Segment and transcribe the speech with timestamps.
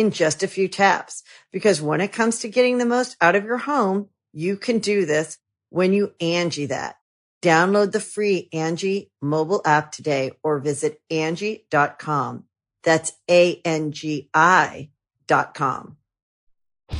[0.00, 1.22] in just a few taps.
[1.52, 5.04] Because when it comes to getting the most out of your home, you can do
[5.04, 6.96] this when you Angie that.
[7.42, 12.44] Download the free Angie mobile app today or visit Angie.com.
[12.82, 14.90] That's A-N-G-I
[15.26, 15.96] dot com.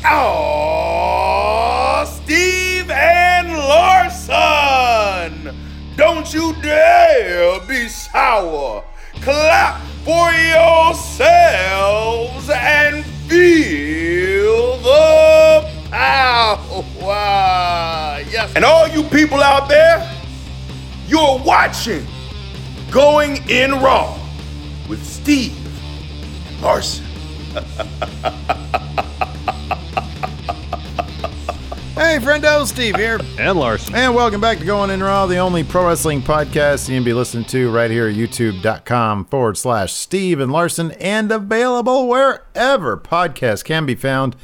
[0.05, 5.57] Oh, Steve and Larson!
[5.97, 8.85] Don't you dare be sour.
[9.23, 11.29] Clap for yourselves
[12.51, 16.57] and feel the power.
[18.31, 18.53] Yes.
[18.55, 20.11] And all you people out there,
[21.07, 22.07] you're watching
[22.91, 24.19] Going in Raw
[24.89, 25.57] with Steve
[26.61, 27.07] Larson.
[32.01, 33.21] Hey, friendo, Steve here.
[33.39, 33.95] And Larson.
[33.95, 37.13] And welcome back to Going In Raw, the only pro wrestling podcast you can be
[37.13, 43.63] listening to right here at youtube.com forward slash Steve and Larson and available wherever podcasts
[43.63, 44.35] can be found.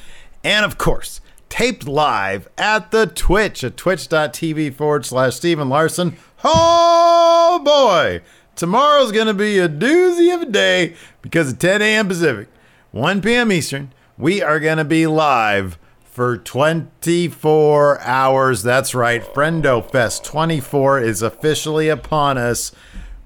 [0.44, 6.18] And of course, taped live at the Twitch at twitch.tv forward slash Steve and Larson.
[6.44, 8.20] Oh boy!
[8.54, 12.08] Tomorrow's going to be a doozy of a day because at 10 a.m.
[12.08, 12.48] Pacific,
[12.90, 13.50] 1 p.m.
[13.50, 15.78] Eastern, we are going to be live
[16.16, 18.62] for 24 hours.
[18.62, 19.22] That's right.
[19.22, 22.72] Friendo Fest 24 is officially upon us.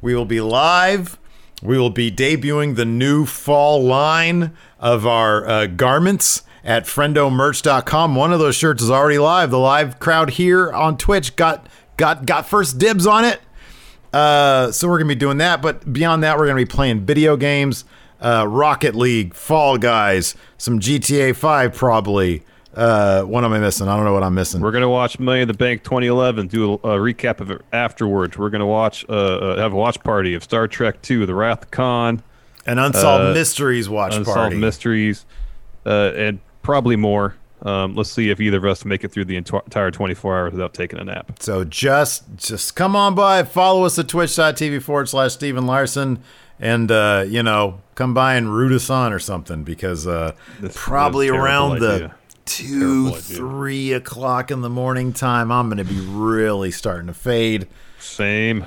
[0.00, 1.16] We will be live.
[1.62, 8.16] We will be debuting the new fall line of our uh, garments at friendomerch.com.
[8.16, 9.52] One of those shirts is already live.
[9.52, 13.40] The live crowd here on Twitch got got got first dibs on it.
[14.12, 15.62] Uh, so we're gonna be doing that.
[15.62, 17.84] But beyond that, we're gonna be playing video games,
[18.20, 22.42] uh, Rocket League, Fall Guys, some GTA 5 probably.
[22.74, 23.88] Uh, what am I missing?
[23.88, 24.60] I don't know what I'm missing.
[24.60, 26.46] We're gonna watch Money in the Bank 2011.
[26.48, 28.38] Do a, a recap of it afterwards.
[28.38, 31.62] We're gonna watch, uh, uh, have a watch party of Star Trek 2, The Wrath
[31.64, 32.22] of Khan,
[32.66, 34.54] An Unsolved uh, Mysteries watch Unsolved party.
[34.56, 35.26] Unsolved Mysteries,
[35.84, 37.34] uh, and probably more.
[37.62, 40.72] Um, let's see if either of us make it through the entire 24 hours without
[40.72, 41.32] taking a nap.
[41.40, 46.22] So just just come on by, follow us at twitch.tv forward slash Steve and Larson,
[46.60, 50.72] and uh, you know, come by and root us on or something because uh, This-
[50.74, 52.14] probably this is a around the idea.
[52.50, 57.68] Two, three o'clock in the morning time, I'm gonna be really starting to fade.
[57.98, 58.66] Same.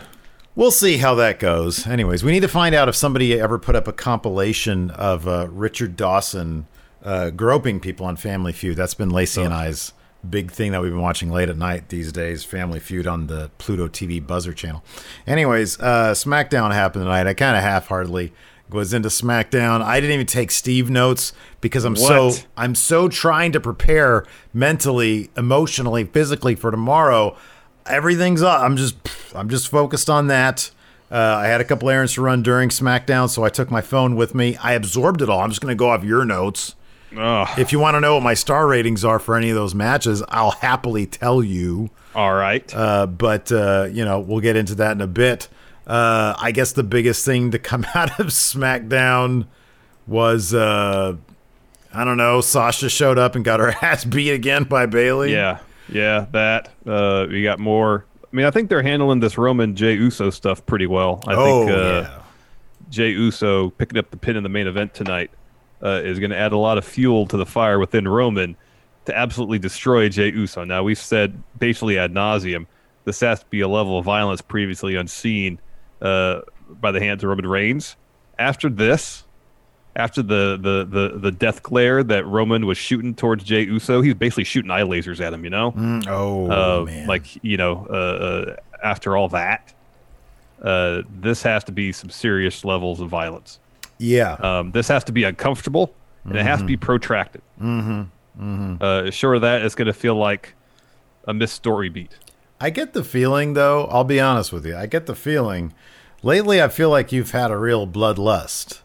[0.55, 1.85] We'll see how that goes.
[1.87, 5.47] Anyways, we need to find out if somebody ever put up a compilation of uh,
[5.49, 6.67] Richard Dawson
[7.03, 8.77] uh, groping people on Family Feud.
[8.77, 9.93] That's been Lacey and I's
[10.29, 12.43] big thing that we've been watching late at night these days.
[12.43, 14.83] Family Feud on the Pluto TV Buzzr channel.
[15.27, 17.27] Anyways, uh, SmackDown happened tonight.
[17.27, 18.33] I kind of half-heartedly
[18.69, 19.81] was into SmackDown.
[19.81, 25.29] I didn't even take Steve notes because I'm so I'm so trying to prepare mentally,
[25.37, 27.37] emotionally, physically for tomorrow.
[27.85, 28.61] Everything's up.
[28.61, 28.95] I'm just
[29.35, 30.71] I'm just focused on that.
[31.11, 34.15] Uh, I had a couple errands to run during SmackDown, so I took my phone
[34.15, 34.57] with me.
[34.57, 35.41] I absorbed it all.
[35.41, 36.75] I'm just going to go off your notes.
[37.15, 37.47] Ugh.
[37.59, 40.23] If you want to know what my star ratings are for any of those matches,
[40.29, 41.91] I'll happily tell you.
[42.15, 42.73] All right.
[42.75, 45.49] Uh, but uh, you know, we'll get into that in a bit.
[45.85, 49.47] Uh, I guess the biggest thing to come out of SmackDown
[50.07, 51.15] was uh,
[51.93, 52.41] I don't know.
[52.41, 55.31] Sasha showed up and got her ass beat again by Bayley.
[55.31, 55.59] yeah.
[55.89, 56.27] Yeah.
[56.31, 56.69] That.
[56.85, 58.05] Uh, we got more.
[58.23, 61.21] I mean, I think they're handling this Roman Jey Uso stuff pretty well.
[61.27, 62.21] I oh think uh, yeah.
[62.89, 65.29] Jey Uso picking up the pin in the main event tonight
[65.83, 68.55] uh, is going to add a lot of fuel to the fire within Roman
[69.05, 70.63] to absolutely destroy Jey Uso.
[70.63, 72.65] Now we've said basically ad nauseum
[73.05, 75.59] this has to be a level of violence previously unseen
[76.03, 77.95] uh, by the hands of Roman Reigns.
[78.37, 79.23] After this,
[79.95, 84.15] after the, the, the, the death glare that Roman was shooting towards Jey Uso, he's
[84.15, 85.43] basically shooting eye lasers at him.
[85.43, 87.07] You know, Mm, oh uh, man.
[87.07, 89.73] like you know, uh, uh, after all that,
[90.61, 93.59] uh, this has to be some serious levels of violence.
[93.99, 94.33] yeah.
[94.33, 95.93] Um, this has to be uncomfortable
[96.25, 97.41] and it has to be protracted.
[97.61, 98.75] mm-hmm.
[98.81, 100.55] Uh, short of that, it's going to feel like
[101.27, 102.15] a missed story beat.
[102.63, 104.77] I get the feeling, though, I'll be honest with you.
[104.77, 105.73] I get the feeling
[106.21, 108.79] lately, I feel like you've had a real bloodlust.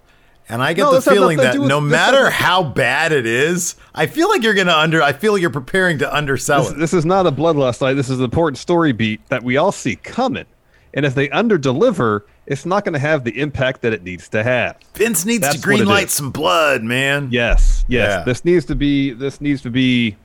[0.48, 4.06] And I get No, the feeling that with- no matter how bad it is, I
[4.06, 6.78] feel like you're going to under, I feel like you're preparing to undersell This, it.
[6.78, 7.94] this is not a bloodlust fight.
[7.94, 10.46] This is an important story beat that we all see coming.
[10.92, 14.28] And if they under deliver, it's not going to have the impact that it needs
[14.30, 14.76] to have.
[14.94, 17.28] Vince needs That's to greenlight some blood, man.
[17.30, 18.10] Yes, yes.
[18.10, 18.24] Yeah.
[18.24, 19.12] This needs to be.
[19.12, 20.16] This needs to be.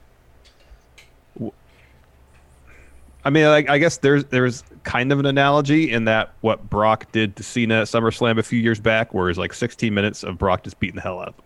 [3.25, 7.12] I mean, I, I guess there's there's kind of an analogy in that what Brock
[7.12, 10.38] did to Cena at SummerSlam a few years back, where it's like 16 minutes of
[10.38, 11.44] Brock just beating the hell out of him.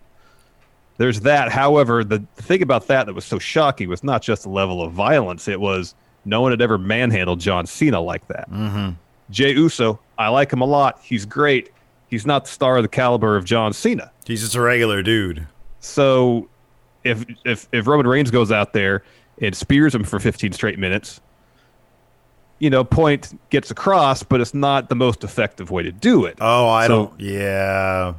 [0.96, 1.52] There's that.
[1.52, 4.92] However, the thing about that that was so shocking was not just the level of
[4.92, 5.94] violence; it was
[6.24, 8.50] no one had ever manhandled John Cena like that.
[8.50, 8.90] Mm-hmm.
[9.30, 10.98] Jey Uso, I like him a lot.
[11.02, 11.70] He's great.
[12.08, 14.10] He's not the star of the caliber of John Cena.
[14.26, 15.46] He's just a regular dude.
[15.80, 16.48] So
[17.04, 19.04] if if if Roman Reigns goes out there
[19.40, 21.20] and spears him for 15 straight minutes,
[22.58, 26.38] you know, point gets across, but it's not the most effective way to do it.
[26.40, 27.20] Oh, I So- don't.
[27.20, 28.14] Yeah.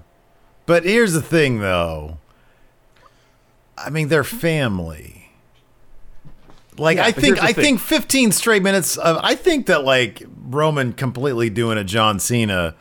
[0.66, 2.18] But here's the thing, though.
[3.78, 5.32] I mean, they're family.
[6.78, 8.98] Like Yeah, I think, I think 15 straight minutes.
[8.98, 12.76] Of, I think that like Roman completely doing a John Cena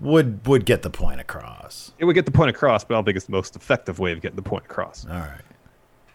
[0.00, 1.92] would would get the point across.
[1.98, 4.12] It would get the point across, but I don't think it's the most effective way
[4.12, 5.06] of getting the point across.
[5.06, 5.40] All right.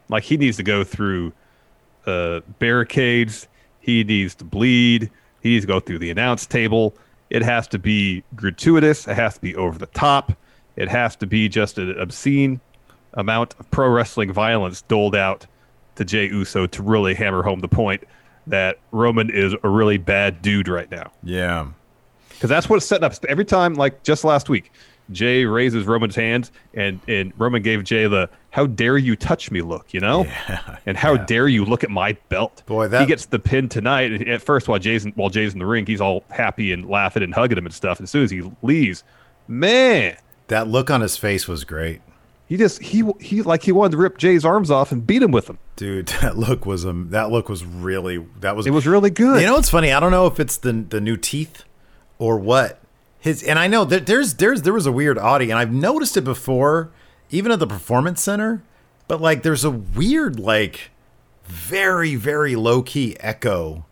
[0.10, 1.34] Like he needs to go through
[2.06, 3.48] uh, barricades.
[3.84, 5.12] He needs to bleed.
[5.42, 6.96] He needs to go through the announce table.
[7.30, 9.06] It has to be gratuitous.
[9.10, 10.32] It has to be over the top.
[10.78, 12.62] It has to be just an obscene
[13.16, 15.46] amount of pro wrestling violence doled out
[15.96, 18.06] to Jey Uso to really hammer home the point
[18.48, 21.12] that Roman is a really bad dude right now.
[21.22, 21.68] Yeah.
[22.30, 23.14] Because that's what it's setting up.
[23.28, 24.72] Every time, like just last week,
[25.12, 29.62] Jey raises Roman's hands, and and Roman gave Jey the "How dare you touch me?"
[29.62, 30.26] look, you know,
[30.86, 32.64] and how dare you look at my belt?
[32.66, 34.28] Boy, that- he gets the pin tonight.
[34.28, 37.22] At first, while Jey's in, while Jey's in the ring, he's all happy and laughing
[37.24, 38.00] and hugging him and stuff.
[38.02, 39.04] As soon as he leaves,
[39.48, 40.18] man,
[40.48, 42.02] That look on his face was great.
[42.48, 45.32] he just he he like he wanted to rip Jey's arms off and beat him
[45.32, 45.58] with them.
[45.76, 49.42] Dude, that look was um, that look was really that was It was really good.
[49.42, 49.92] You know what's funny?
[49.92, 51.64] I don't know if it's the the new teeth
[52.20, 52.80] or what.
[53.24, 56.18] His and I know that there's there's there was a weird audio, and I've noticed
[56.18, 56.92] it before,
[57.32, 58.62] even at the performance center.
[59.08, 60.92] But like, there's a weird like,
[61.46, 63.86] very very low key echo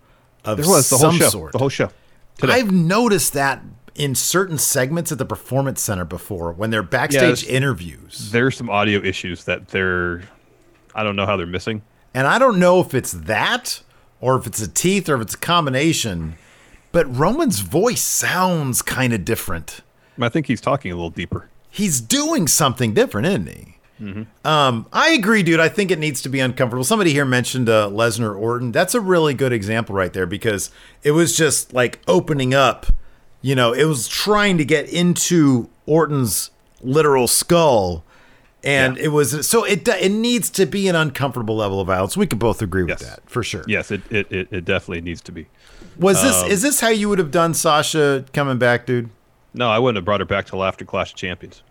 [0.44, 1.30] of there was the whole show.
[1.30, 1.51] sort.
[1.54, 1.92] The whole show.
[2.38, 2.54] Today.
[2.56, 3.62] I've noticed that
[3.95, 7.50] in certain segments at the performance center before when they're backstage Yes.
[7.50, 8.31] interviews.
[8.31, 10.24] There's some audio issues that they're,
[10.95, 11.83] I don't know how they're missing.
[12.13, 13.81] And I don't know if it's that
[14.19, 16.36] or if it's a teeth or if it's a combination,
[16.91, 19.81] but Roman's voice sounds kind of different.
[20.19, 21.49] I think he's talking a little deeper.
[21.69, 23.67] He's doing something different, isn't he?
[24.43, 25.59] Um, I agree, dude.
[25.59, 26.83] I think it needs to be uncomfortable.
[26.83, 28.71] Somebody here mentioned uh, Lesnar Orton.
[28.71, 30.71] That's a really good example right there because
[31.03, 32.88] it was just like opening up.
[33.44, 36.49] You know, it was trying to get into Orton's
[36.81, 38.03] literal skull,
[38.63, 42.17] and it was so it it needs to be an uncomfortable level of violence.
[42.17, 43.09] We could both agree with Yes.
[43.09, 43.63] that for sure.
[43.67, 45.45] Yes, it, it, it definitely needs to be.
[46.01, 49.09] Was this Um, is this how you would have done Sasha coming back, dude?
[49.53, 51.62] No, I wouldn't have brought her back till after Clash of Champions.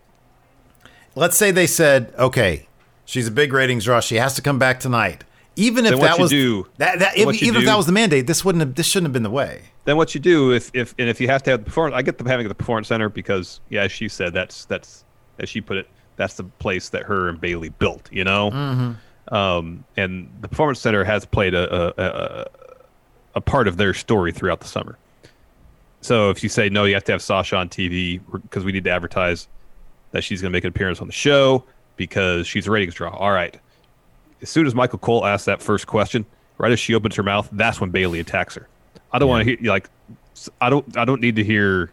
[1.15, 2.67] Let's say they said, okay,
[3.05, 3.99] she's a big ratings draw.
[3.99, 5.23] She has to come back tonight.
[5.57, 8.45] Even if that was do- that, that if, even if that was the mandate, this
[8.45, 9.63] wouldn't have this shouldn't have been the way.
[9.83, 12.01] Then what you do if if and if you have to have the performance, I
[12.03, 15.03] get the having the performance center because yeah, as she said that's that's
[15.39, 18.07] as she put it, that's the place that her and Bayley built.
[18.13, 19.35] You know, Mm-hmm.
[19.35, 21.65] um, and the performance center has played a
[21.99, 22.47] a, a
[23.35, 24.97] a part of their story throughout the summer.
[26.01, 28.83] So if you say no, you have to have Sasha on TV because we need
[28.85, 29.47] to advertise
[30.11, 31.63] that she's going to make an appearance on the show
[31.95, 33.15] because she's a ratings draw.
[33.15, 33.57] All right.
[34.41, 36.25] As soon as Michael Cole asks that first question,
[36.57, 38.67] right as she opens her mouth, that's when Bayley attacks her.
[39.11, 39.89] I don't want to hear like
[40.59, 41.91] I don't I don't need to hear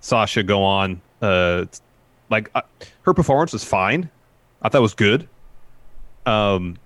[0.00, 1.66] Sasha go on uh
[2.30, 2.62] like uh,
[3.02, 4.08] her performance was fine.
[4.62, 5.28] I thought it was good.
[6.24, 6.78] Um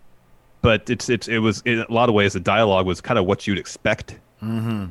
[0.69, 3.25] but it's it's it was in a lot of ways the dialogue was kind of
[3.25, 4.19] what you'd expect.
[4.43, 4.89] Mm-hmm.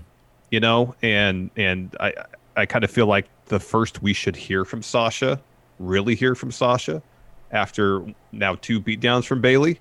[0.50, 2.15] You know, and and I
[2.55, 5.39] I kind of feel like the first we should hear from Sasha,
[5.77, 7.03] really hear from Sasha,
[7.51, 9.79] after now two beatdowns from Bayley,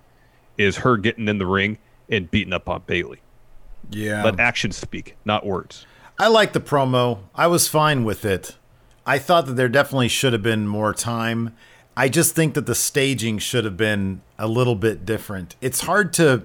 [0.59, 1.79] is her getting in the ring
[2.11, 3.21] and beating up on Bayley.
[3.89, 4.23] Yeah.
[4.23, 5.87] Let actions speak, not words.
[6.19, 7.21] I like the promo.
[7.35, 8.59] I was fine with it.
[9.07, 11.57] I thought that there definitely should have been more time.
[11.97, 15.57] I just think that the staging should have been a little bit different.
[15.61, 16.43] It's hard to.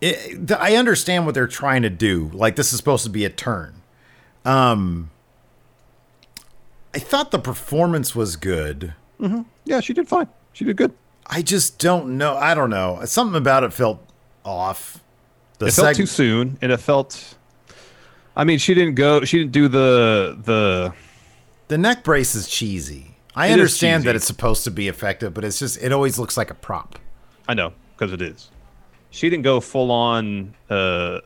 [0.00, 2.30] It, I understand what they're trying to do.
[2.34, 3.80] Like this is supposed to be a turn.
[4.44, 5.10] Um,
[6.94, 8.92] I thought the performance was good.
[9.64, 10.28] Yeah, she did fine.
[10.52, 10.92] She did good.
[11.26, 12.36] I just don't know.
[12.36, 13.00] I don't know.
[13.06, 14.06] Something about it felt
[14.44, 15.00] off.
[15.58, 17.36] The it felt too soon, and it felt.
[18.36, 19.24] I mean, she didn't go.
[19.24, 20.92] She didn't do the the.
[21.68, 23.13] the neck brace is cheesy.
[23.36, 26.36] I It understand that it's supposed to be effective, but it's just it always looks
[26.36, 26.98] like a prop.
[27.48, 28.50] I know because it is.
[29.10, 31.20] She didn't go full on uh,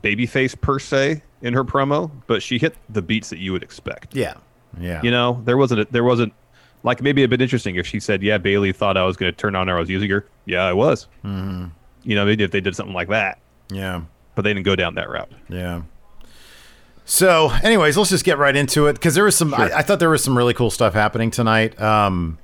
[0.00, 4.14] babyface per se in her promo, but she hit the beats that you would expect.
[4.14, 4.34] Yeah,
[4.78, 5.00] yeah.
[5.02, 6.32] You know, there wasn't a, there wasn't
[6.82, 9.36] like maybe a bit interesting if she said, "Yeah, Bayley thought I was going to
[9.36, 9.76] turn on her.
[9.76, 11.06] I was using her." Yeah, I was.
[11.24, 11.66] Mm-hmm.
[12.02, 13.38] You know, maybe if they did something like that,
[13.70, 14.02] yeah,
[14.34, 15.30] but they didn't go down that route.
[15.48, 15.82] yeah.
[17.10, 19.52] So, anyways, let's just get right into it because there was some.
[19.52, 21.78] I, I thought there was some really cool stuff happening tonight.
[21.80, 22.38] Um,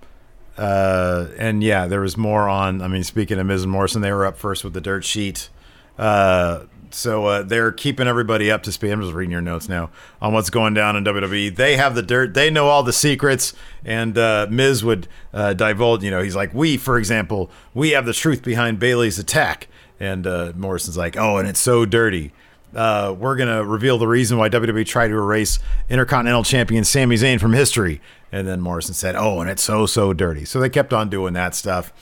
[0.58, 2.82] uh, and yeah, there was more on.
[2.82, 5.50] I mean, speaking of Miz and Morrison, they were up first with the dirt sheet.
[5.96, 8.90] Uh, so uh, they're keeping everybody up to speed.
[8.90, 11.54] I'm just reading your notes now on what's going down in WWE.
[11.54, 12.34] They have the dirt.
[12.34, 13.54] They know all the secrets.
[13.84, 16.02] And uh, Miz would uh, divulge.
[16.02, 19.68] You know, he's like, "We, for example, we have the truth behind Bayley's attack."
[20.00, 22.32] And uh, Morrison's like, "Oh, and it's so dirty."
[22.74, 25.58] Uh, we're gonna reveal the reason why WWE tried to erase
[25.88, 28.00] Intercontinental Champion Sami Zayn from history.
[28.32, 31.32] And then Morrison said, "Oh, and it's so so dirty." So they kept on doing
[31.34, 31.92] that stuff.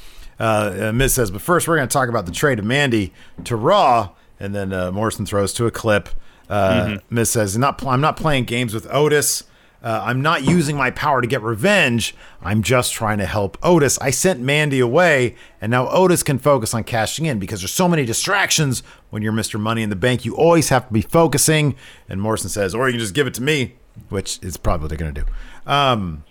[0.40, 3.12] Uh, uh, Miz says, "But first, we're gonna talk about the trade of Mandy
[3.44, 6.08] to Raw." And then uh, Morrison throws to a clip.
[6.50, 9.44] Uh, Miz says, "Not I'm not playing games with Otis."
[9.84, 12.14] Uh, I'm not using my power to get revenge.
[12.40, 13.98] I'm just trying to help Otis.
[13.98, 17.86] I sent Mandy away, and now Otis can focus on cashing in because there's so
[17.86, 19.60] many distractions when you're Mr.
[19.60, 20.24] Money in the Bank.
[20.24, 21.76] You always have to be focusing.
[22.08, 23.74] And Morrison says, or you can just give it to me,
[24.08, 25.70] which is probably what they're going to do.
[25.70, 26.24] Um,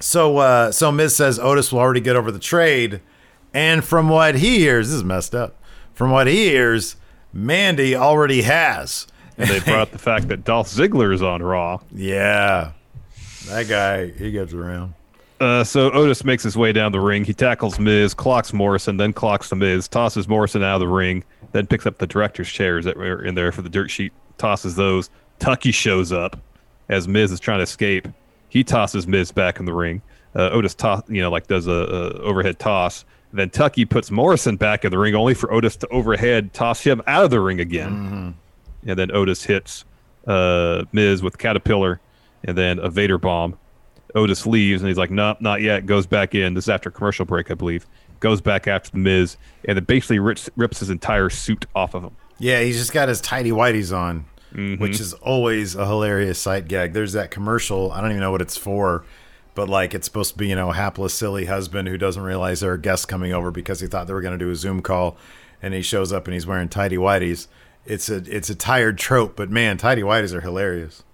[0.00, 3.00] so, uh, so Miz says Otis will already get over the trade.
[3.54, 5.62] And from what he hears, this is messed up.
[5.94, 6.96] From what he hears,
[7.32, 9.06] Mandy already has.
[9.38, 11.80] And they brought the fact that Dolph Ziggler is on Raw.
[11.94, 12.72] Yeah.
[13.46, 14.94] That guy, he gets around.
[15.40, 17.24] Uh, so Otis makes his way down the ring.
[17.24, 21.24] He tackles Miz, clocks Morrison, then clocks the Miz, tosses Morrison out of the ring,
[21.50, 24.76] then picks up the director's chairs that were in there for the dirt sheet, tosses
[24.76, 25.10] those.
[25.40, 26.38] Tucker shows up
[26.88, 28.06] as Miz is trying to escape.
[28.50, 30.00] He tosses Miz back in the ring.
[30.36, 33.04] Uh, Otis toss, you know, like does a, a overhead toss.
[33.32, 37.02] Then Tucker puts Morrison back in the ring, only for Otis to overhead toss him
[37.08, 38.34] out of the ring again.
[38.86, 39.84] And then Otis hits
[40.26, 42.00] uh, Miz with Caterpillar,
[42.44, 43.58] and then a Vader bomb.
[44.14, 46.54] Otis leaves and he's like, "Nope, not yet." Goes back in.
[46.54, 47.86] This is after commercial break, I believe.
[48.20, 52.04] Goes back after the Miz and then basically rips, rips his entire suit off of
[52.04, 52.16] him.
[52.38, 54.82] Yeah, he's just got his tiny whiteys on, Mm-hmm.
[54.82, 56.92] which is always a hilarious sight gag.
[56.92, 57.90] There's that commercial.
[57.90, 59.02] I don't even know what it's for,
[59.54, 62.60] but like it's supposed to be, you know, a hapless, silly husband who doesn't realize
[62.60, 64.82] there are guests coming over because he thought they were going to do a Zoom
[64.82, 65.16] call,
[65.62, 67.46] and he shows up and he's wearing tidy whities.
[67.84, 71.04] It's a it's a tired trope, but man, tidy whities are hilarious.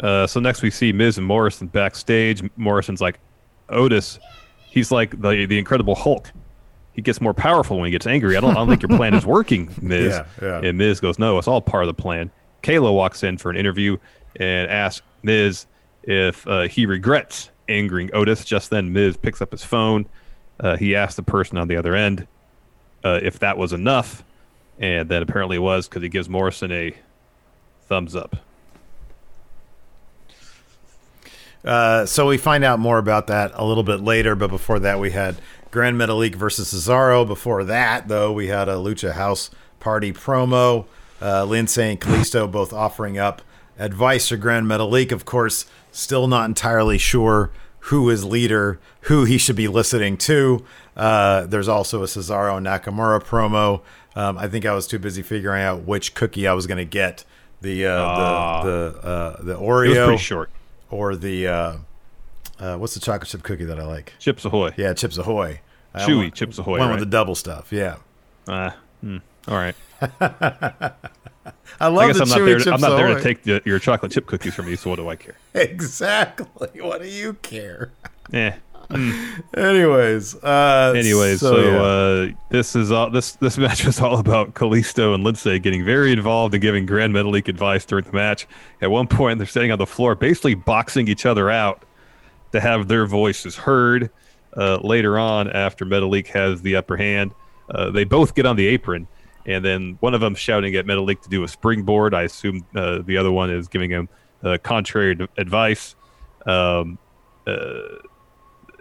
[0.00, 2.42] Uh, so next we see Miz and Morrison backstage.
[2.56, 3.18] Morrison's like,
[3.68, 4.18] Otis,
[4.66, 6.30] he's like the the Incredible Hulk.
[6.92, 8.36] He gets more powerful when he gets angry.
[8.36, 10.14] I don't, I don't think your plan is working, Miz.
[10.14, 10.68] Yeah, yeah.
[10.68, 12.30] And Miz goes, No, it's all part of the plan.
[12.62, 13.96] Kayla walks in for an interview
[14.36, 15.66] and asks Miz
[16.02, 18.44] if uh, he regrets angering Otis.
[18.44, 20.06] Just then, Miz picks up his phone.
[20.58, 22.26] Uh, he asks the person on the other end
[23.04, 24.24] uh, if that was enough,
[24.78, 26.94] and that apparently was because he gives Morrison a
[27.86, 28.36] thumbs up.
[31.64, 35.00] Uh, so we find out more about that a little bit later, but before that,
[35.00, 35.36] we had
[35.70, 37.26] Grand Metalik versus Cesaro.
[37.26, 40.86] Before that, though, we had a Lucha House Party promo.
[41.20, 43.42] Uh, Lince and Kalisto both offering up
[43.78, 45.10] advice to Grand Metalik.
[45.12, 50.64] Of course, still not entirely sure who is leader, who he should be listening to.
[50.96, 53.82] Uh, there's also a Cesaro Nakamura promo.
[54.18, 56.84] Um, I think I was too busy figuring out which cookie I was going to
[56.84, 57.24] get.
[57.60, 58.62] The uh, Ah.
[58.64, 60.50] the the uh, the Oreo pretty short.
[60.90, 61.76] or the uh,
[62.58, 64.12] uh, what's the chocolate chip cookie that I like?
[64.18, 64.74] Chips Ahoy.
[64.76, 65.60] Yeah, Chips Ahoy.
[65.96, 66.90] Chewy went- Chips Ahoy, One right?
[66.92, 67.72] with the double stuff.
[67.72, 67.96] Yeah,
[68.46, 68.70] Uh,
[69.00, 69.74] hmm, all right.
[71.80, 72.58] I love I guess the I'm not chewy there.
[72.60, 74.76] To, I'm not there to take the, your chocolate chip cookies from you.
[74.76, 75.36] So what do I care?
[75.54, 76.68] exactly.
[76.80, 77.90] What do you care?
[78.32, 78.52] Eh.
[79.54, 81.82] Anyways, uh, Anyways, so, yeah.
[81.82, 83.10] uh, this is all.
[83.10, 87.14] This this match was all about Kalisto and Lince getting very involved and giving Grand
[87.14, 88.46] Metalik advice during the match.
[88.80, 91.84] At one point, they're sitting on the floor, basically boxing each other out
[92.52, 94.10] to have their voices heard.
[94.56, 97.34] Uh, later on, after Metalik has the upper hand,
[97.68, 99.06] uh, they both get on the apron,
[99.44, 102.14] and then one of them shouting at Metalik to do a springboard.
[102.14, 104.08] I assume uh, the other one is giving him
[104.42, 105.94] uh, contrary advice.
[106.46, 106.98] Um,
[107.46, 107.98] uh,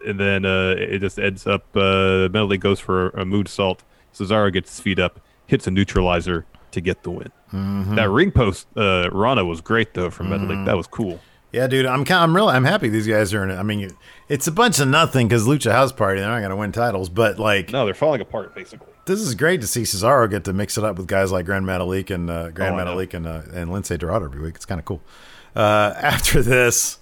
[0.08, 3.80] and then uh, it just ends up uh, goes for a moonsault.
[4.14, 7.32] Cesaro gets his feet up, hits a neutralizer to get the win.
[7.54, 7.96] Mm-hmm.
[7.96, 10.66] That ring post uh, Rana was great though from Metalik.
[10.66, 11.20] That was cool.
[11.54, 12.24] Yeah, dude, I'm kind.
[12.24, 12.50] I'm real.
[12.50, 13.56] I'm happy these guys are in it.
[13.56, 13.90] I mean,
[14.28, 16.20] it's a bunch of nothing because Lucha House Party.
[16.20, 18.92] They're not going to win titles, but like, No, they're falling apart basically.
[19.06, 21.66] this is great to see Cesaro get to mix it up with guys like Grand
[21.66, 24.56] Metalik and uh, Grand Oh, Metalik and uh, and Lince Dorado every week.
[24.56, 25.02] It's kind of cool.
[25.56, 27.00] Uh, after this,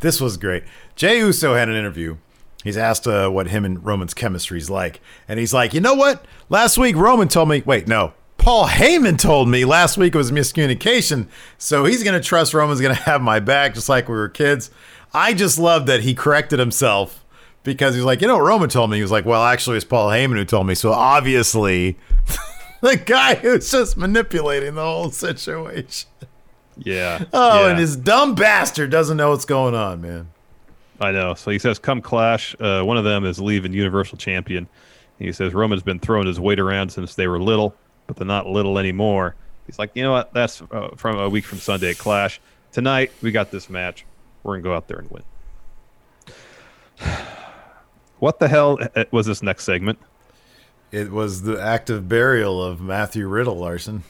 [0.00, 0.64] this was great.
[0.96, 2.16] Jey Uso had an interview.
[2.62, 5.94] He's asked uh, what him and Roman's chemistry is like, and he's like, you know
[5.94, 6.24] what?
[6.48, 7.62] Last week Roman told me.
[7.66, 8.12] Wait, no.
[8.38, 12.94] Paul Heyman told me last week it was miscommunication, so he's to trust Roman's to
[13.02, 14.70] have my back, just like we were kids.
[15.14, 17.24] I just love that he corrected himself
[17.62, 18.96] because he's like, you know what Roman told me?
[18.96, 20.74] He was like, well, actually, it's Paul Heyman who told me.
[20.74, 21.98] So obviously,
[22.80, 26.08] the guy who's just manipulating the whole situation.
[26.78, 27.24] Yeah.
[27.32, 27.70] Oh, yeah.
[27.70, 30.28] and his dumb bastard doesn't know what's going on, man.
[31.00, 31.34] I know.
[31.34, 34.68] So he says, "Come Clash." Uh, one of them is leaving Universal Champion.
[35.18, 37.74] And he says Roman's been throwing his weight around since they were little,
[38.06, 39.34] but they're not little anymore.
[39.66, 40.32] He's like, you know what?
[40.32, 42.40] That's uh, from a week from Sunday at Clash.
[42.72, 44.04] Tonight we got this match.
[44.42, 45.22] We're gonna go out there and win.
[48.18, 49.98] What the hell uh, was this next segment?
[50.92, 54.04] It was the active burial of Matthew Riddle, Larson.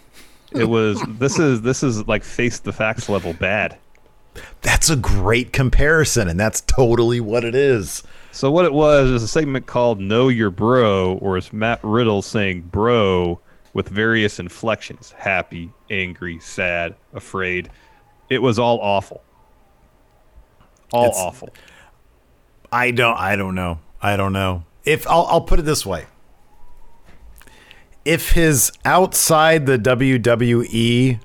[0.55, 3.79] It was this is this is like face the facts level bad.
[4.63, 8.03] That's a great comparison, and that's totally what it is.
[8.31, 12.23] So what it was is a segment called "Know Your Bro," or it's Matt Riddle
[12.23, 13.41] saying "bro"
[13.75, 17.71] with various inflections: happy, angry, sad, afraid.
[18.31, 19.23] It was all awful.
[20.93, 21.51] All It's- awful.
[22.71, 23.19] I don't.
[23.19, 23.81] I don't know.
[24.01, 24.65] I don't know.
[24.85, 26.07] If I'll, I'll put it this way:
[28.05, 31.21] if his outside the WWE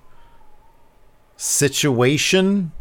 [1.35, 2.71] situation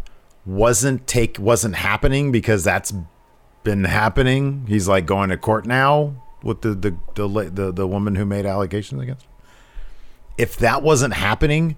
[0.45, 2.93] wasn't take wasn't happening because that's
[3.65, 4.65] been happening.
[4.69, 8.47] He's like going to court now with the the the the, the woman who made
[8.47, 9.31] allegations against him.
[10.39, 11.77] If that wasn't happening,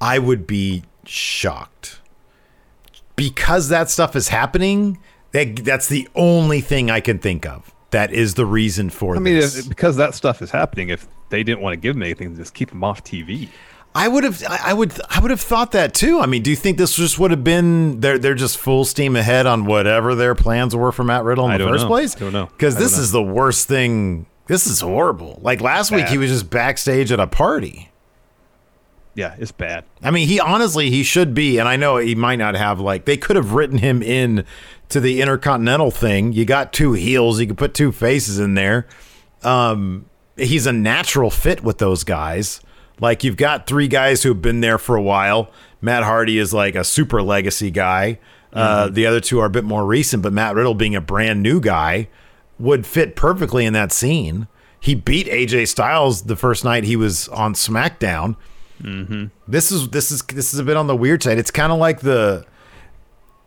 [0.00, 2.00] I would be shocked
[3.16, 4.98] because that stuff is happening.
[5.32, 7.72] That that's the only thing I can think of.
[7.92, 10.88] That is the reason for I mean, if, because that stuff is happening.
[10.88, 13.48] If they didn't want to give him anything, just keep him off TV.
[13.94, 16.18] I would have, I would, I would have thought that too.
[16.20, 19.16] I mean, do you think this just would have been they're they're just full steam
[19.16, 21.88] ahead on whatever their plans were for Matt Riddle in I the first know.
[21.88, 22.16] place?
[22.16, 22.46] I don't know.
[22.46, 23.02] because this know.
[23.02, 24.26] is the worst thing.
[24.46, 25.38] This is horrible.
[25.42, 27.90] Like last week, he was just backstage at a party.
[29.14, 29.84] Yeah, it's bad.
[30.02, 33.04] I mean, he honestly he should be, and I know he might not have like
[33.04, 34.46] they could have written him in
[34.92, 36.32] to the Intercontinental thing.
[36.32, 38.86] You got two heels, you can put two faces in there.
[39.42, 42.60] Um, he's a natural fit with those guys.
[43.00, 45.50] Like you've got three guys who've been there for a while.
[45.80, 48.18] Matt Hardy is like a super legacy guy.
[48.52, 51.42] Uh, the other two are a bit more recent, but Matt Riddle being a brand
[51.42, 52.08] new guy
[52.58, 54.46] would fit perfectly in that scene.
[54.78, 58.36] He beat AJ Styles the first night he was on SmackDown.
[59.48, 61.38] This is this is this is a bit on the weird side.
[61.38, 62.44] It's kind of like the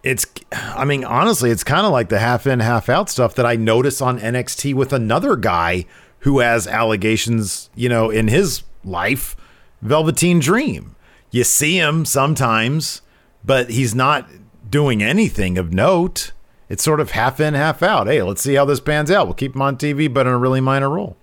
[0.06, 3.46] it's I mean honestly, it's kind of like the half in half out stuff that
[3.46, 5.86] I notice on NXT with another guy
[6.20, 9.36] who has allegations, you know, in his life,
[9.82, 10.96] Velveteen Dream.
[11.32, 13.02] You see him sometimes,
[13.44, 14.30] but he's not
[14.70, 16.32] doing anything of note.
[16.70, 18.08] It's sort of half in, half out.
[18.08, 19.28] Hey, let's see how this pans out.
[19.28, 21.18] We'll keep him on TV, but in a really minor role.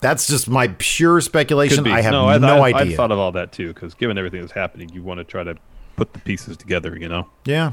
[0.00, 1.86] That's just my pure speculation.
[1.86, 2.94] I have no, no, I, I, idea.
[2.94, 5.44] I thought of all that too, because given everything that's happening, you want to try
[5.44, 5.56] to
[6.00, 6.96] put the pieces together.
[6.98, 7.28] You know.
[7.44, 7.72] yeah.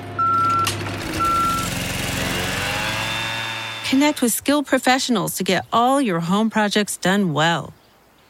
[3.91, 7.73] Connect with skilled professionals to get all your home projects done well.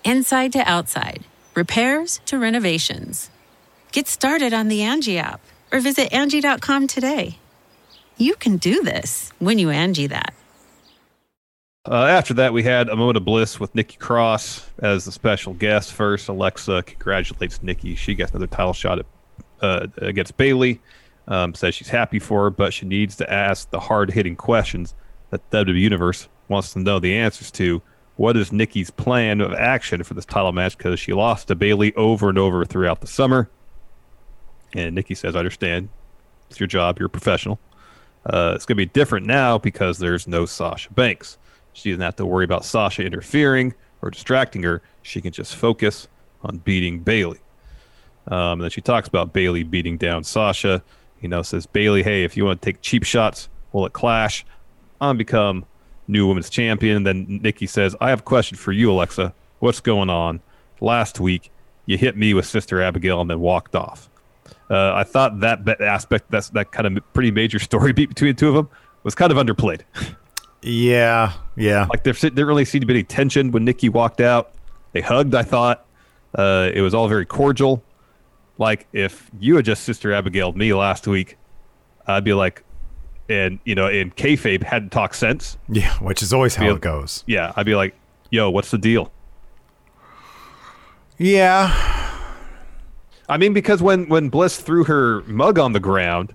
[0.04, 3.30] Inside to outside, repairs to renovations.
[3.92, 5.40] Get started on the Angie app
[5.72, 7.38] or visit Angie.com today.
[8.18, 10.34] You can do this when you Angie that.
[11.88, 15.54] Uh, after that, we had a moment of bliss with Nikki Cross as the special
[15.54, 15.94] guest.
[15.94, 17.94] First, Alexa congratulates Nikki.
[17.94, 19.06] She gets another title shot at,
[19.62, 20.82] uh, against Bayley.
[21.28, 24.96] Um, says she's happy for her, but she needs to ask the hard hitting questions
[25.32, 27.82] that WWE Universe wants to know the answers to.
[28.18, 30.78] What is Nikki's plan of action for this title match?
[30.78, 33.50] Because she lost to Bayley over and over throughout the summer.
[34.74, 35.90] And Nikki says, I understand.
[36.50, 37.00] It's your job.
[37.00, 37.60] You're a professional.
[38.26, 41.38] Uh, it's going to be different now because there's no Sasha Banks.
[41.74, 44.82] She doesn't have to worry about Sasha interfering or distracting her.
[45.02, 46.08] She can just focus
[46.44, 47.40] on beating Bayley.
[48.28, 50.84] Um, and then she talks about Bayley beating down Sasha.
[51.22, 54.46] You know, says Bayley, hey, if you want to take cheap shots, will it clash?
[55.02, 55.66] I'm become
[56.08, 57.04] new women's champion.
[57.04, 59.34] Then Nikki says, I have a question for you, Alexa.
[59.60, 60.42] What's going on?
[60.80, 61.52] Last week,
[61.86, 64.10] you hit me with Sister Abigail and then walked off.
[64.70, 68.40] Uh, I thought that aspect, that's that kind of pretty major story beat between the
[68.40, 68.70] two of them,
[69.04, 69.82] was kind of underplayed.
[70.62, 71.88] Yeah, yeah.
[71.90, 74.54] Like there didn't really seem to be any tension when Nikki walked out.
[74.94, 75.34] They hugged.
[75.34, 75.86] I thought
[76.36, 77.84] uh, it was all very cordial.
[78.58, 81.38] Like if you had just Sister Abigail me last week,
[82.06, 82.64] I'd be like,
[83.32, 85.58] and you know, in kayfabe hadn't talked sense.
[85.70, 87.24] Yeah, which is always how Feel- it goes.
[87.28, 87.96] Yeah, I'd be like,
[88.30, 89.12] yo, what's the deal?
[91.18, 91.72] Yeah,
[93.30, 96.34] I mean, because when when Bliss threw her mug on the ground,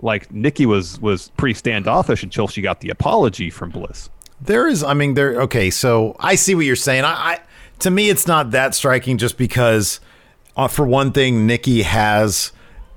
[0.00, 4.10] like Nikki was was pretty standoffish until she got the apology from Bliss.
[4.40, 4.82] there is.
[4.84, 5.40] I mean, there.
[5.42, 7.04] Okay, so I see what you're saying.
[7.04, 7.40] I, I
[7.78, 9.98] to me, it's not that striking, just because,
[10.56, 12.52] uh, for one thing, Nikki has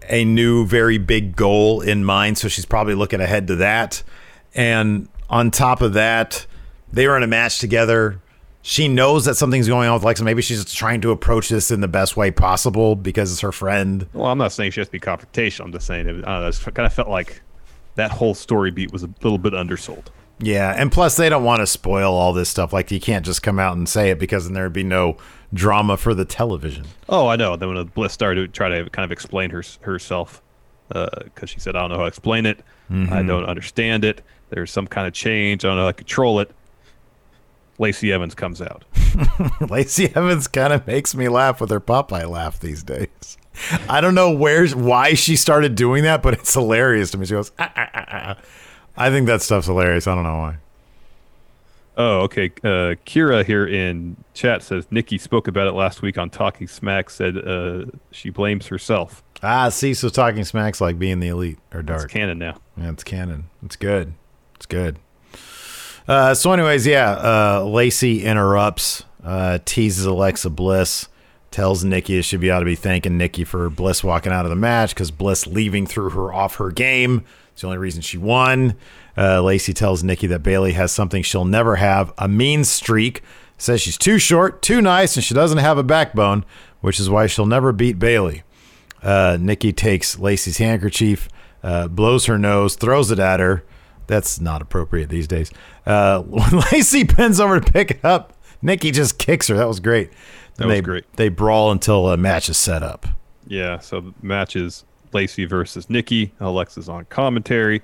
[0.09, 4.03] a new, very big goal in mind, so she's probably looking ahead to that.
[4.53, 6.45] And on top of that,
[6.91, 8.21] they were in a match together.
[8.61, 10.23] She knows that something's going on with Lexa.
[10.23, 13.51] Maybe she's just trying to approach this in the best way possible because it's her
[13.51, 14.07] friend.
[14.13, 15.65] Well, I'm not saying she has to be confrontational.
[15.65, 17.41] I'm just saying it, uh, know, it kind of felt like
[17.95, 20.11] that whole story beat was a little bit undersold.
[20.39, 22.73] Yeah, and plus they don't want to spoil all this stuff.
[22.73, 25.17] Like you can't just come out and say it because then there'd be no
[25.53, 26.85] drama for the television.
[27.07, 27.55] Oh, I know.
[27.55, 30.41] Then when Bliss started to try to kind of explain her, herself,
[30.89, 32.59] because she said, I don't know how to explain it.
[32.89, 34.21] I don't understand it.
[34.49, 35.63] There's some kind of change.
[35.65, 36.51] I don't know how to control it.
[37.77, 38.85] Lacey Evans comes out.
[39.69, 43.37] Lacey Evans kind of makes me laugh with her Popeye laugh these days.
[43.89, 47.25] I don't know where why she started doing that, but it's hilarious to me.
[47.25, 48.35] She goes, "Ah, ah, ah, ah."
[48.97, 50.07] I think that stuff's hilarious.
[50.07, 50.57] I don't know why.
[51.97, 52.47] Oh, okay.
[52.63, 57.09] Uh, Kira here in chat says Nikki spoke about it last week on Talking Smack.
[57.09, 59.23] Said uh, she blames herself.
[59.41, 62.05] Ah, see, so talking smacks like being the elite or dark.
[62.05, 62.57] It's canon now.
[62.77, 63.45] Yeah, it's canon.
[63.63, 64.13] It's good.
[64.55, 64.97] It's good.
[66.07, 71.07] Uh, so, anyways, yeah, uh, Lacey interrupts, uh, teases Alexa Bliss,
[71.51, 74.49] tells Nikki she should be ought to be thanking Nikki for Bliss walking out of
[74.49, 77.23] the match because Bliss leaving threw her off her game.
[77.55, 78.75] It's the only reason she won.
[79.17, 83.23] Uh, Lacey tells Nikki that Bayley has something she'll never have a mean streak.
[83.57, 86.43] Says she's too short, too nice, and she doesn't have a backbone,
[86.81, 88.43] which is why she'll never beat Bayley.
[89.01, 91.29] Uh, Nikki takes Lacey's handkerchief,
[91.63, 93.63] uh, blows her nose, throws it at her.
[94.07, 95.49] That's not appropriate these days.
[95.85, 99.55] Uh, when Lacey bends over to pick it up, Nikki just kicks her.
[99.55, 100.11] That was great.
[100.57, 101.13] That was they, great.
[101.13, 103.07] They brawl until a match is set up.
[103.47, 104.83] Yeah, so the match is
[105.15, 106.31] Lacey versus Nikki.
[106.39, 107.81] Alexa's on commentary.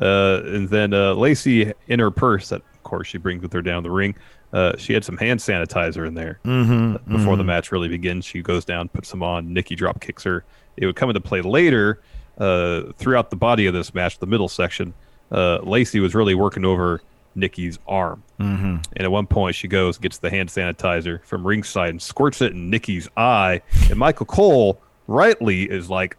[0.00, 3.62] Uh, and then uh, Lacey, in her purse, that of course she brings with her
[3.62, 4.14] down the ring,
[4.52, 6.40] uh, she had some hand sanitizer in there.
[6.44, 9.52] Mm-hmm, Before the match really begins, she goes down, puts some on.
[9.52, 10.44] Nikki drop kicks her.
[10.76, 12.02] It would come into play later
[12.38, 14.92] uh, throughout the body of this match, the middle section.
[15.30, 17.00] Uh, Lacey was really working over
[17.34, 18.22] Nikki's arm.
[18.40, 18.76] Mm-hmm.
[18.96, 22.52] And at one point, she goes, gets the hand sanitizer from ringside and squirts it
[22.52, 23.62] in Nikki's eye.
[23.88, 26.16] And Michael Cole rightly is like,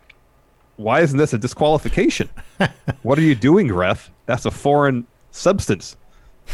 [0.76, 2.30] why isn't this a disqualification?
[3.04, 4.12] what are you doing, ref?
[4.26, 5.98] That's a foreign substance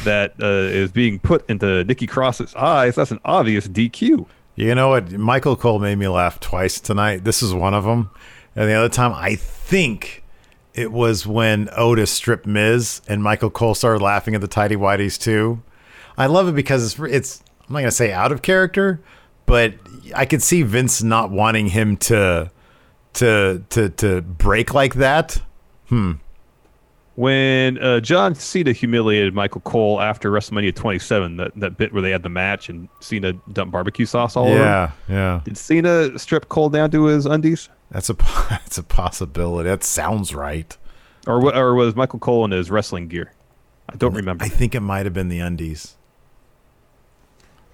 [0.03, 2.95] that uh, is being put into Nikki Cross's eyes.
[2.95, 4.25] That's an obvious DQ.
[4.55, 5.11] You know what?
[5.11, 7.23] Michael Cole made me laugh twice tonight.
[7.23, 8.09] This is one of them.
[8.55, 10.23] And the other time, I think
[10.73, 15.19] it was when Otis stripped Miz and Michael Cole started laughing at the tidy whities
[15.19, 15.61] too.
[16.17, 18.99] I love it because it's it's I'm not gonna say out of character,
[19.45, 19.75] but
[20.13, 22.51] I could see Vince not wanting him to
[23.13, 25.41] to to to break like that.
[25.87, 26.13] Hmm.
[27.15, 32.11] When uh, John Cena humiliated Michael Cole after WrestleMania 27, that, that bit where they
[32.11, 34.55] had the match and Cena dumped barbecue sauce all over.
[34.55, 35.41] him, Yeah, yeah.
[35.43, 38.13] Did Cena strip Cole down to his undies, That's a
[38.49, 39.69] that's a possibility.
[39.69, 40.77] That sounds right.
[41.27, 43.33] or or was Michael Cole in his wrestling gear?
[43.91, 44.45] I don't remember.
[44.45, 45.97] I think it might have been the undies.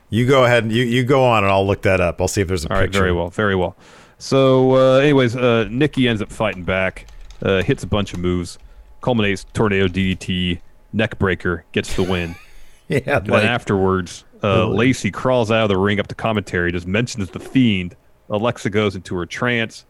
[0.09, 2.21] You go ahead and you, you go on and I'll look that up.
[2.21, 2.99] I'll see if there's a All right, picture.
[2.99, 3.75] very well, very well.
[4.17, 7.07] So, uh, anyways, uh, Nikki ends up fighting back,
[7.41, 8.57] uh, hits a bunch of moves,
[9.01, 10.61] culminates tornado DDT,
[10.93, 12.35] neck breaker, gets the win.
[12.87, 16.85] Yeah, Then like, afterwards, uh, Lacey crawls out of the ring up to commentary, just
[16.85, 17.95] mentions the fiend.
[18.29, 19.85] Alexa goes into her trance,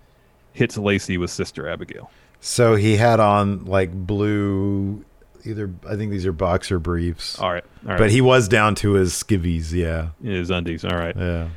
[0.54, 2.10] hits Lacey with Sister Abigail.
[2.40, 5.04] so he had on like blue
[5.46, 7.38] either I think these are boxer briefs.
[7.40, 7.98] All right, all right.
[7.98, 10.10] But he was down to his skivvies, yeah.
[10.24, 10.84] his undies.
[10.86, 11.16] All right.
[11.16, 11.50] Yeah.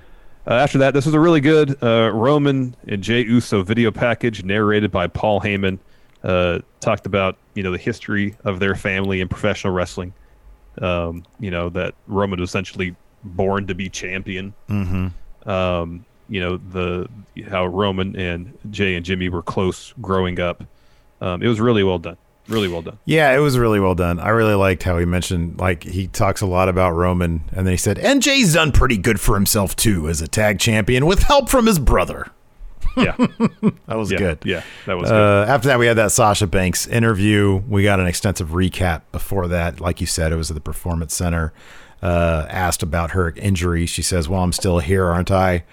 [0.48, 4.44] Uh, after that, this was a really good uh, Roman and Jey Uso video package
[4.44, 5.78] narrated by Paul Heyman.
[6.24, 10.14] Uh, talked about you know the history of their family in professional wrestling.
[10.80, 14.54] Um, you know that Roman was essentially born to be champion.
[14.70, 15.50] Mm-hmm.
[15.50, 17.08] Um, you know the
[17.46, 20.64] how Roman and Jey and Jimmy were close growing up.
[21.20, 22.16] Um, it was really well done.
[22.48, 22.98] Really well done.
[23.04, 24.18] Yeah, it was really well done.
[24.18, 27.72] I really liked how he mentioned, like, he talks a lot about Roman, and then
[27.72, 31.24] he said, and Jey's done pretty good for himself, too, as a tag champion with
[31.24, 32.30] help from his brother.
[32.96, 33.14] Yeah,
[33.86, 34.38] That was yeah, good.
[34.44, 35.14] Yeah, that was good.
[35.16, 37.62] Uh, after that, we had that Sasha Banks interview.
[37.68, 39.80] We got an extensive recap before that.
[39.80, 41.52] Like you said, it was at the Performance Center.
[42.00, 43.84] Uh, asked about her injury.
[43.84, 45.64] She says, Well, I'm still here, aren't I?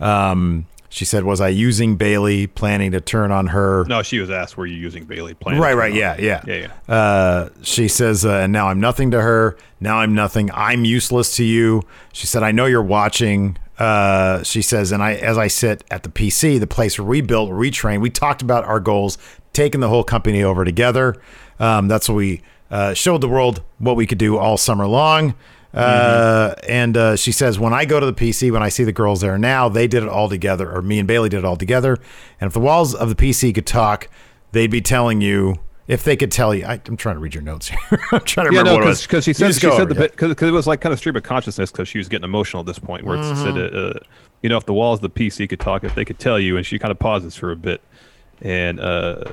[0.00, 3.84] Um, she said, Was I using Bayley, planning to turn on her?
[3.84, 6.94] No, she was asked, "Were you using Bayley?" planning?" Right, right, yeah, yeah, Yeah, yeah.
[6.94, 9.56] Uh, she says, uh, and now I'm nothing to her.
[9.80, 10.50] Now I'm nothing.
[10.52, 11.82] I'm useless to you.
[12.12, 13.58] She said, I know you're watching.
[13.78, 17.20] Uh, she says, and I, as I sit at the PC, the place where we
[17.20, 19.18] built, where we we talked about our goals,
[19.52, 21.20] taking the whole company over together.
[21.60, 25.34] Um, that's what we uh, showed the world what we could do all summer long.
[25.74, 28.92] Uh, and uh, she says, when I go to the PC, when I see the
[28.92, 31.56] girls there now, they did it all together, or me and Bayley did it all
[31.56, 31.98] together.
[32.40, 34.08] And if the walls of the PC could talk,
[34.52, 35.56] they'd be telling you.
[35.86, 37.78] If they could tell you, I, I'm trying to read your notes here.
[38.12, 39.02] I'm trying to Yeah, remember no, what it was.
[39.06, 40.14] because she said she said over the it.
[40.18, 42.60] bit because it was like kind of stream of consciousness because she was getting emotional
[42.60, 43.96] at this point where it said Mm-hmm.
[43.96, 44.00] uh,
[44.42, 46.58] you know if the walls of the PC could talk if they could tell you
[46.58, 47.80] and she kind of pauses for a bit
[48.42, 49.24] and uh,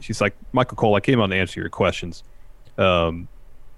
[0.00, 2.24] she's like Michael Cole I came on to answer your questions
[2.76, 3.28] um,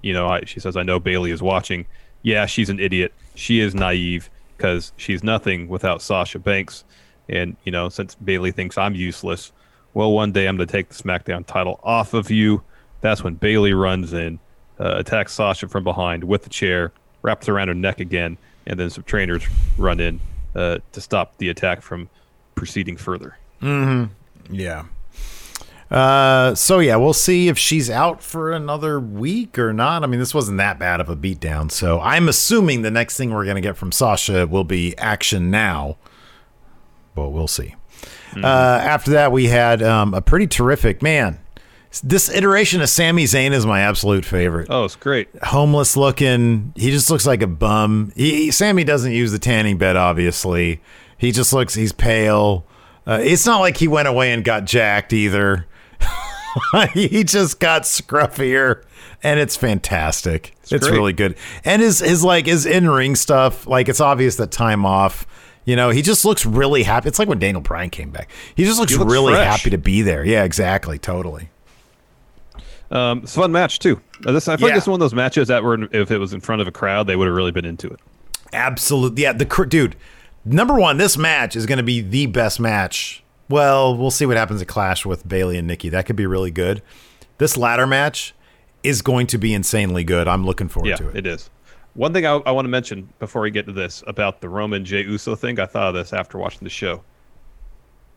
[0.06, 1.86] you know I, she says I know Bayley is watching
[2.22, 6.84] yeah she's an idiot she is naive because she's nothing without Sasha Banks
[7.28, 9.52] and you know since Bayley thinks I'm useless
[9.94, 12.62] well one day I'm going to take the SmackDown title off of you
[13.00, 14.38] that's when Bayley runs in,
[14.80, 16.92] uh, attacks Sasha from behind with the chair,
[17.22, 19.44] wraps around her neck again, and then some trainers
[19.78, 20.20] run in
[20.54, 22.08] uh, to stop the attack from
[22.54, 23.36] proceeding further.
[23.60, 24.04] Hmm.
[24.50, 24.86] Yeah.
[25.90, 30.02] Uh, so yeah, we'll see if she's out for another week or not.
[30.02, 33.32] I mean, this wasn't that bad of a beatdown, so I'm assuming the next thing
[33.32, 35.96] we're gonna get from Sasha will be action now,
[37.14, 37.74] but we'll see.
[38.36, 41.38] Uh, after that, we had um, a pretty terrific man.
[42.04, 44.66] This iteration of Sami Zayn is my absolute favorite.
[44.68, 45.28] Oh, it's great.
[45.42, 46.74] homeless looking.
[46.76, 48.12] He just looks like a bum.
[48.14, 50.82] He, Sami doesn't use the tanning bed, obviously.
[51.16, 51.72] He just looks.
[51.72, 52.66] He's pale.
[53.06, 55.66] Uh, it's not like he went away and got jacked either.
[56.92, 58.84] he just got scruffier,
[59.22, 60.54] and it's fantastic.
[60.70, 60.92] It's, great.
[60.92, 61.36] really good.
[61.64, 63.66] And his his like his in ring stuff.
[63.66, 65.26] Like it's obvious that time off.
[65.64, 67.08] You know, he just looks really happy.
[67.08, 68.30] It's like when Daniel Bryan came back.
[68.54, 69.58] He just looks, He looks really fresh.
[69.58, 70.24] happy to be there.
[70.24, 70.96] Yeah, exactly.
[70.96, 71.48] Totally.
[72.90, 74.00] Um, it's a fun match too.
[74.24, 74.76] Uh, this, I feel like Yeah.
[74.76, 76.72] this is one of those matches that were if it was in front of a
[76.72, 77.98] crowd, they would have really been into it.
[78.52, 79.24] Absolutely.
[79.24, 79.96] Yeah, the dude.
[80.44, 83.24] Number one, this match is going to be the best match.
[83.48, 85.88] Well, we'll see what happens at Clash with Bayley and Nikki.
[85.88, 86.82] That could be really good.
[87.38, 88.34] This ladder match
[88.82, 90.26] is going to be insanely good.
[90.26, 91.16] I'm looking forward Yeah, to it.
[91.16, 91.50] it is.
[91.94, 94.84] One thing I, I want to mention before we get to this about the Roman
[94.84, 97.02] Jey Uso thing, I thought of this after watching the show.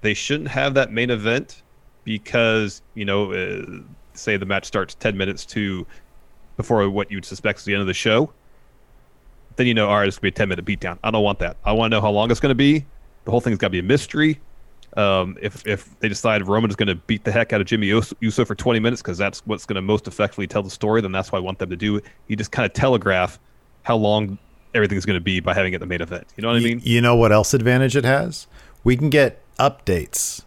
[0.02, 1.62] They shouldn't have that main event
[2.04, 3.66] because you know, uh,
[4.14, 5.86] say the match starts ten minutes to
[6.58, 8.32] before what you'd suspect is the end of the show.
[9.56, 10.98] Then you know, all right, it's gonna be a ten minute beatdown.
[11.04, 11.56] I don't want that.
[11.64, 12.86] I want to know how long it's gonna be.
[13.26, 14.40] The whole thing's got to be a mystery.
[15.00, 17.92] Um, if if they decide Roman is going to beat the heck out of Jimmy
[17.92, 21.02] Us- Uso for 20 minutes because that's what's going to most effectively tell the story,
[21.02, 22.02] then that's what I want them to do.
[22.28, 23.40] You just kind of telegraph
[23.84, 24.38] how long
[24.74, 26.28] everything's going to be by having it the main event.
[26.36, 26.82] You know what I mean?
[26.84, 28.48] You know what else advantage it has?
[28.84, 30.44] We can get updates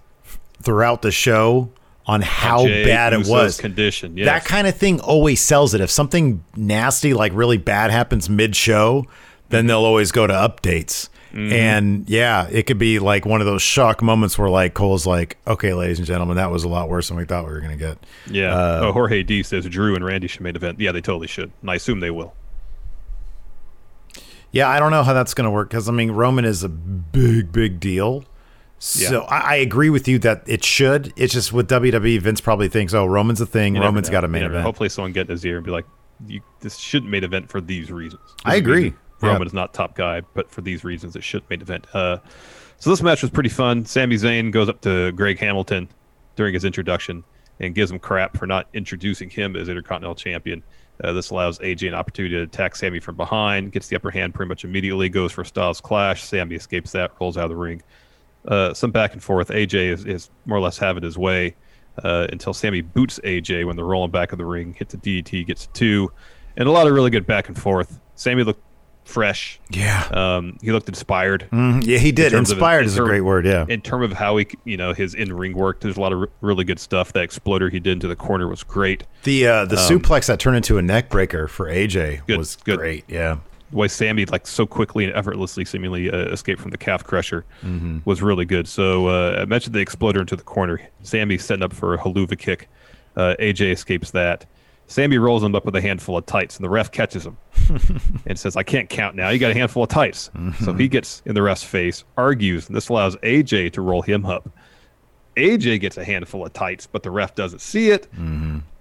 [0.63, 1.71] throughout the show
[2.07, 3.59] on how Jey bad it was.
[3.59, 4.27] condition, yes.
[4.27, 5.81] That kind of thing always sells it.
[5.81, 9.07] If something nasty, like really bad, happens mid show,
[9.51, 11.09] then they'll always go to updates.
[11.33, 11.53] Mm-hmm.
[11.53, 15.39] And yeah, it could be like one of those shock moments where like Cole's like,
[15.47, 17.73] "Okay, ladies and gentlemen, that was a lot worse than we thought we were going
[17.73, 17.99] to get."
[18.31, 18.55] Yeah.
[18.55, 20.79] Uh, oh, Jorge D says Drew and Randy should main event.
[20.79, 22.35] Yeah, they totally should, and I assume they will.
[24.51, 26.69] Yeah, I don't know how that's going to work because I mean Roman is a
[26.69, 28.25] big, big deal.
[28.79, 29.29] So Yeah.
[29.29, 31.13] I, I agree with you that it should.
[31.17, 33.77] It's just with WWE, Vince probably thinks, "Oh, Roman's a thing.
[33.77, 35.87] You Roman's got a main event." Hopefully, someone get in his ear and be like,
[36.27, 38.93] you, "This shouldn't main event for these reasons." I agree.
[39.23, 39.47] Roman Yeah.
[39.47, 41.87] is not top guy, but for these reasons, it should main event.
[41.95, 42.19] Uh,
[42.79, 43.85] so this match was pretty fun.
[43.85, 45.89] Sami Zayn goes up to Greg Hamilton
[46.37, 47.23] during his introduction
[47.61, 50.63] and gives him crap for not introducing him as Intercontinental Champion.
[51.03, 54.35] Uh, this allows AJ an opportunity to attack Sami from behind, gets the upper hand
[54.35, 56.23] pretty much immediately, goes for Styles clash.
[56.25, 57.83] Sami escapes that, rolls out of the ring.
[58.47, 59.49] Uh, some back and forth.
[59.49, 61.55] AJ is, is more or less having his way
[62.03, 65.47] uh, until Sami boots AJ when they're rolling back of the ring, hits a DDT,
[65.47, 66.11] gets a two,
[66.57, 68.01] and a lot of really good back and forth.
[68.17, 68.63] Sami looked
[69.05, 69.59] fresh.
[69.71, 70.07] Yeah.
[70.13, 71.49] Um, he looked inspired.
[71.53, 71.85] Mhm.
[71.87, 72.33] Yeah, he did.
[72.33, 73.45] of- Inspired in is a great word.
[73.45, 73.65] Yeah.
[73.69, 76.21] In terms of how he, you know, his in ring work, there's a lot of
[76.21, 77.13] r- really good stuff.
[77.13, 79.05] That exploder he did into the corner was great.
[79.25, 82.57] The uh, the Um, suplex that turned into a neck breaker for AJ Good, was
[82.65, 82.79] good.
[82.79, 83.05] great.
[83.09, 83.37] Yeah.
[83.71, 87.45] The way Sami like so quickly and effortlessly seemingly uh, escaped from the calf crusher
[87.65, 87.99] Mm-hmm.
[88.05, 88.69] was really good.
[88.69, 90.81] So uh, I mentioned the exploder into the corner.
[91.03, 92.69] Sami setting up for a Helluva kick.
[93.17, 94.47] Uh, AJ escapes that.
[94.93, 97.39] Sami rolls him up with a handful of tights, and the ref catches him
[98.27, 99.31] and says, "I can't count now.
[99.31, 100.63] You got a handful of tights." Mm-hmm.
[100.63, 104.27] So he gets in the ref's face, argues, and this allows AJ to roll him
[104.27, 104.51] up.
[105.37, 108.07] AJ gets a handful of tights, but the ref doesn't see it.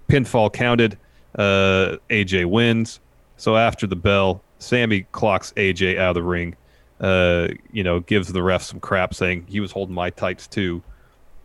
[0.08, 0.98] Pinfall counted.
[1.34, 3.00] Uh, AJ wins.
[3.38, 6.56] So after the bell, Sami clocks AJ out of the ring.
[7.00, 10.82] Uh, you know, gives the ref some crap, saying he was holding my tights too.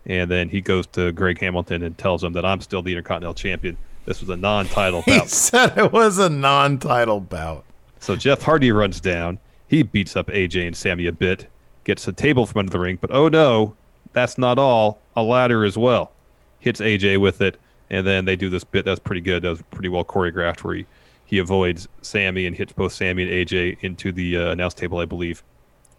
[0.05, 3.33] And then he goes to Greg Hamilton and tells him that I'm still the Intercontinental
[3.33, 3.77] Champion.
[4.07, 5.29] This was a non-title He bout.
[5.29, 7.65] said it was a non-title bout.
[7.99, 9.37] So Jeff Hardy runs down.
[9.67, 11.47] He beats up AJ and Sami a bit,
[11.83, 13.75] gets a table from under the ring, but oh no,
[14.13, 14.99] that's not all.
[15.17, 16.11] A ladder as well.
[16.59, 19.43] Hits AJ with it, and then they do this bit that's pretty good.
[19.43, 20.85] That was pretty well choreographed where he,
[21.25, 25.05] he avoids Sami and hits both Sami and AJ into the uh, announce table, I
[25.05, 25.43] believe.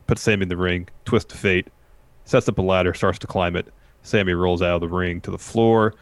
[0.06, 1.68] Puts Sami in the ring, twist of fate,
[2.24, 3.66] sets up a ladder, starts to climb it.
[4.02, 5.92] Sami rolls out of the ring to the floor.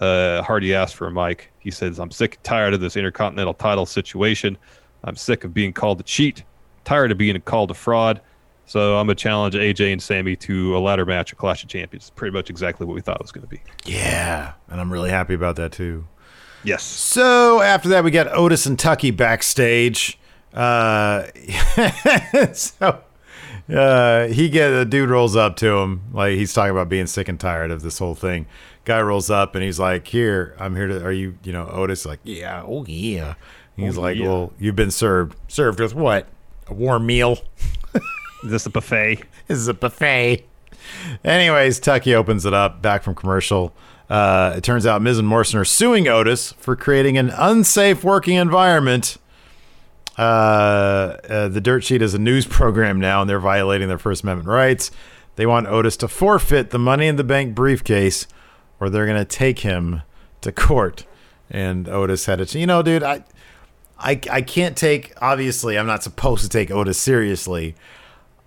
[0.00, 1.52] Uh, Hardy asks for a mic.
[1.58, 4.58] He says, I'm sick and tired of this intercontinental title situation.
[5.04, 6.44] I'm sick of being called a cheat,
[6.84, 8.20] tired of being called a fraud.
[8.66, 11.68] So I'm going to challenge AJ and Sami to a ladder match, a Clash of
[11.68, 12.10] Champions.
[12.10, 13.60] Pretty much exactly what we thought it was going to be.
[13.84, 16.06] Yeah, and I'm really happy about that too.
[16.64, 16.82] Yes.
[16.82, 20.18] So after that, we got Otis and Tucker backstage.
[20.54, 21.26] Uh,
[22.54, 23.00] so
[23.68, 27.28] uh, he get a dude rolls up to him like he's talking about being sick
[27.28, 28.46] and tired of this whole thing.
[28.84, 31.04] Guy rolls up and he's like, "Here, I'm here to.
[31.04, 32.04] Are you, you know, Otis?
[32.04, 33.34] Like, yeah, oh yeah."
[33.76, 34.26] He's Oh, like, yeah.
[34.28, 35.36] "Well, you've been served.
[35.48, 36.26] Served with what?
[36.68, 37.38] A warm meal."
[38.44, 39.22] Is this a buffet?
[39.46, 40.44] This is a buffet.
[41.22, 43.74] Anyways, Tucker opens it up back from commercial.
[44.08, 48.36] Uh, it turns out Miz and Morrison are suing Otis for creating an unsafe working
[48.36, 49.18] environment.
[50.16, 50.20] Uh,
[51.28, 54.48] uh, the Dirt Sheet is a news program now, and they're violating their First Amendment
[54.48, 54.90] rights.
[55.36, 58.26] They want Otis to forfeit the Money in the Bank briefcase,
[58.90, 60.02] they're going to take him
[60.40, 61.04] to court.
[61.50, 62.54] And Otis had it.
[62.54, 63.24] You know, dude, I,
[63.98, 65.12] I, I can't take.
[65.20, 67.74] Obviously, I'm not supposed to take Otis seriously.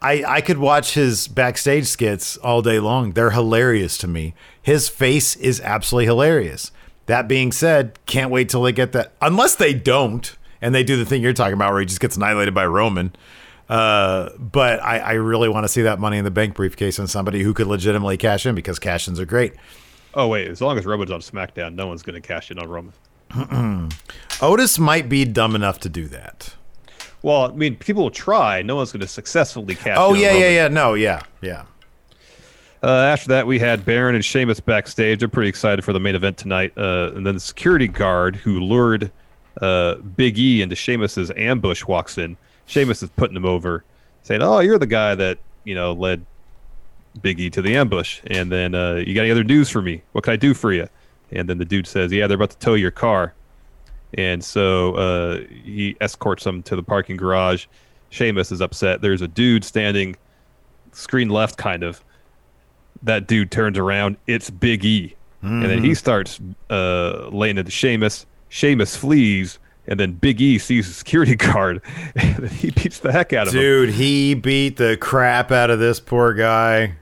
[0.02, 3.12] I, I could watch his backstage skits all day long.
[3.12, 4.36] They're hilarious to me.
[4.62, 6.71] His face is absolutely hilarious.
[7.08, 9.13] That being said, can't wait till they get that.
[9.21, 12.17] Unless they don't, and they do the thing you're talking about where he just gets
[12.17, 13.13] annihilated by Roman.
[13.69, 17.08] Uh, but I, I really want to see that Money in the Bank briefcase on
[17.08, 19.54] somebody who could legitimately cash in because cash ins are great.
[20.17, 20.47] Oh, wait.
[20.47, 23.91] As long as Roman's on SmackDown, no one's going to cash in on Roman.
[24.41, 26.56] Otis might be dumb enough to do that.
[27.21, 28.63] Well, I mean, people will try.
[28.63, 30.67] No one's going to successfully cash Oh in on yeah, yeah, yeah.
[30.69, 31.65] No, yeah, yeah.
[32.82, 35.19] Uh, after that, we had Baron and Sheamus backstage.
[35.19, 36.73] They're pretty excited for the main event tonight.
[36.75, 39.12] Uh, and then the security guard who lured
[39.62, 42.38] uh, Big E into Sheamus's ambush walks in.
[42.65, 43.84] Sheamus is putting him over,
[44.24, 46.26] saying, "Oh, you're the guy that you know led
[47.18, 50.01] Big E to the ambush." And then uh, you got any other news for me?
[50.13, 50.88] What can I do for you?
[51.32, 53.34] And then the dude says, "Yeah, they're about to tow your car."
[54.13, 57.65] And so uh, he escorts them to the parking garage.
[58.09, 59.01] Sheamus is upset.
[59.01, 60.15] There's a dude standing
[60.93, 62.03] screen left, kind of.
[63.03, 64.18] That dude turns around.
[64.26, 65.15] It's Big E.
[65.43, 68.26] And then he starts uh, laying into Sheamus.
[68.49, 69.59] Sheamus flees.
[69.88, 71.82] And then Big E sees the security guard.
[72.15, 73.61] And he beats the heck out of him.
[73.61, 76.95] Dude, he beat the crap out of this poor guy.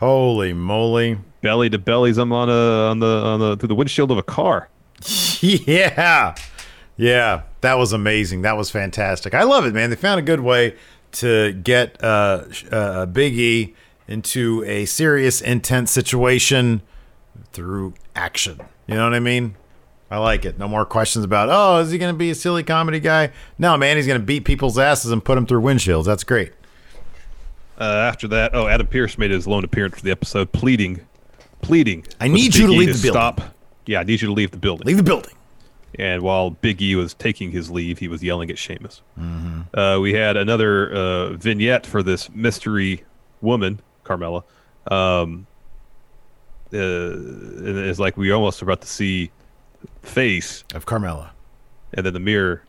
[0.00, 1.18] Holy moly.
[1.42, 4.22] belly to bellies him on a on the on the through the windshield of a
[4.22, 4.70] car.
[5.40, 6.34] yeah.
[6.96, 7.42] Yeah.
[7.60, 8.42] That was amazing.
[8.42, 9.34] That was fantastic.
[9.34, 9.90] I love it, man.
[9.90, 10.74] They found a good way
[11.12, 13.74] to get uh, uh, Big E
[14.08, 16.80] into a serious, intense situation
[17.52, 18.60] through action.
[18.86, 19.54] You know what I mean?
[20.10, 20.58] I like it.
[20.58, 23.30] No more questions about, oh, is he going to be a silly comedy guy?
[23.58, 26.06] No, man, he's going to beat people's asses and put them through windshields.
[26.06, 26.52] That's great.
[27.80, 31.00] Uh, after that, oh, Adam Pearce made his lone appearance for the episode, pleading,
[31.62, 32.06] pleading.
[32.20, 33.12] I need you to leave the building.
[33.12, 33.40] Stop.
[33.86, 34.86] Yeah, I need you to leave the building.
[34.86, 35.34] Leave the building.
[35.98, 39.02] And while Big E was taking his leave, he was yelling at Sheamus.
[39.18, 39.78] Mm-hmm.
[39.78, 43.02] Uh, we had another uh, vignette for this mystery
[43.40, 44.44] woman, Carmella.
[44.90, 45.46] Um,
[46.72, 49.30] uh, it's like we almost about to see
[50.02, 51.30] face of Carmella,
[51.94, 52.62] and then the mirror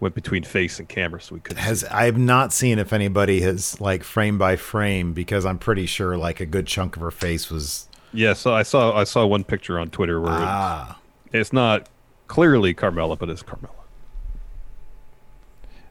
[0.00, 1.56] went between face and camera, so we could.
[1.58, 5.86] Has I have not seen if anybody has like frame by frame because I'm pretty
[5.86, 7.88] sure like a good chunk of her face was.
[8.12, 10.98] Yeah, so I saw I saw one picture on Twitter where ah.
[11.26, 11.88] it's, it's not
[12.26, 13.70] clearly Carmella, but it's Carmella.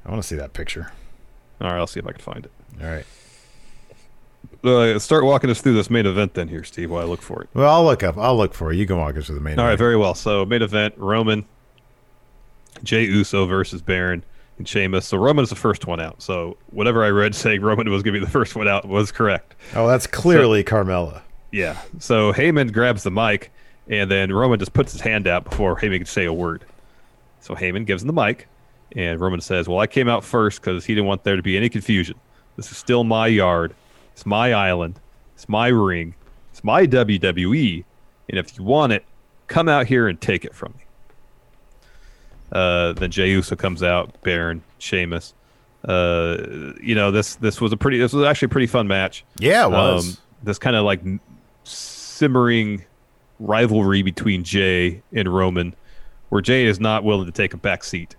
[0.06, 0.92] I want to see that picture.
[1.60, 2.52] All right, I'll see if I can find it.
[2.82, 3.06] All right.
[4.64, 7.42] Uh, start walking us through this main event then here, Steve, while I look for
[7.44, 7.50] it.
[7.54, 8.18] Well, I'll look up.
[8.18, 8.78] I'll look for it.
[8.78, 9.72] You can walk us through the main All event.
[9.72, 10.16] right, very well.
[10.16, 11.46] So, main event Roman,
[12.84, 14.24] Jey Uso versus Baron
[14.58, 15.06] and Sheamus.
[15.06, 16.22] So, Roman is the first one out.
[16.22, 19.12] So, whatever I read saying Roman was going to be the first one out was
[19.12, 19.56] correct.
[19.76, 21.22] Oh, that's clearly so, Carmella.
[21.52, 21.80] Yeah.
[22.00, 23.52] So, Heyman grabs the mic,
[23.88, 26.66] and then Roman just puts his hand out before Heyman can say a word.
[27.42, 28.48] So, Heyman gives him the mic,
[28.96, 31.58] and Roman says, Well, I came out first because he didn't want there to be
[31.58, 32.20] any confusion.
[32.56, 33.76] This is still my yard.
[34.14, 35.00] It's my island.
[35.36, 36.16] It's my ring.
[36.52, 37.84] It's my WWE.
[38.30, 39.06] And if you want it,
[39.46, 40.84] come out here and take it from me.
[42.52, 45.34] Uh, then Jey Uso comes out, Baron, Sheamus.
[45.84, 49.24] Uh, you know this this was a pretty this was actually a pretty fun match.
[49.40, 50.10] Yeah, it was.
[50.10, 51.02] Um, this kind of like
[51.64, 52.84] simmering
[53.40, 55.76] rivalry between Jey and Roman,
[56.30, 58.16] where Jey is not willing to take a back seat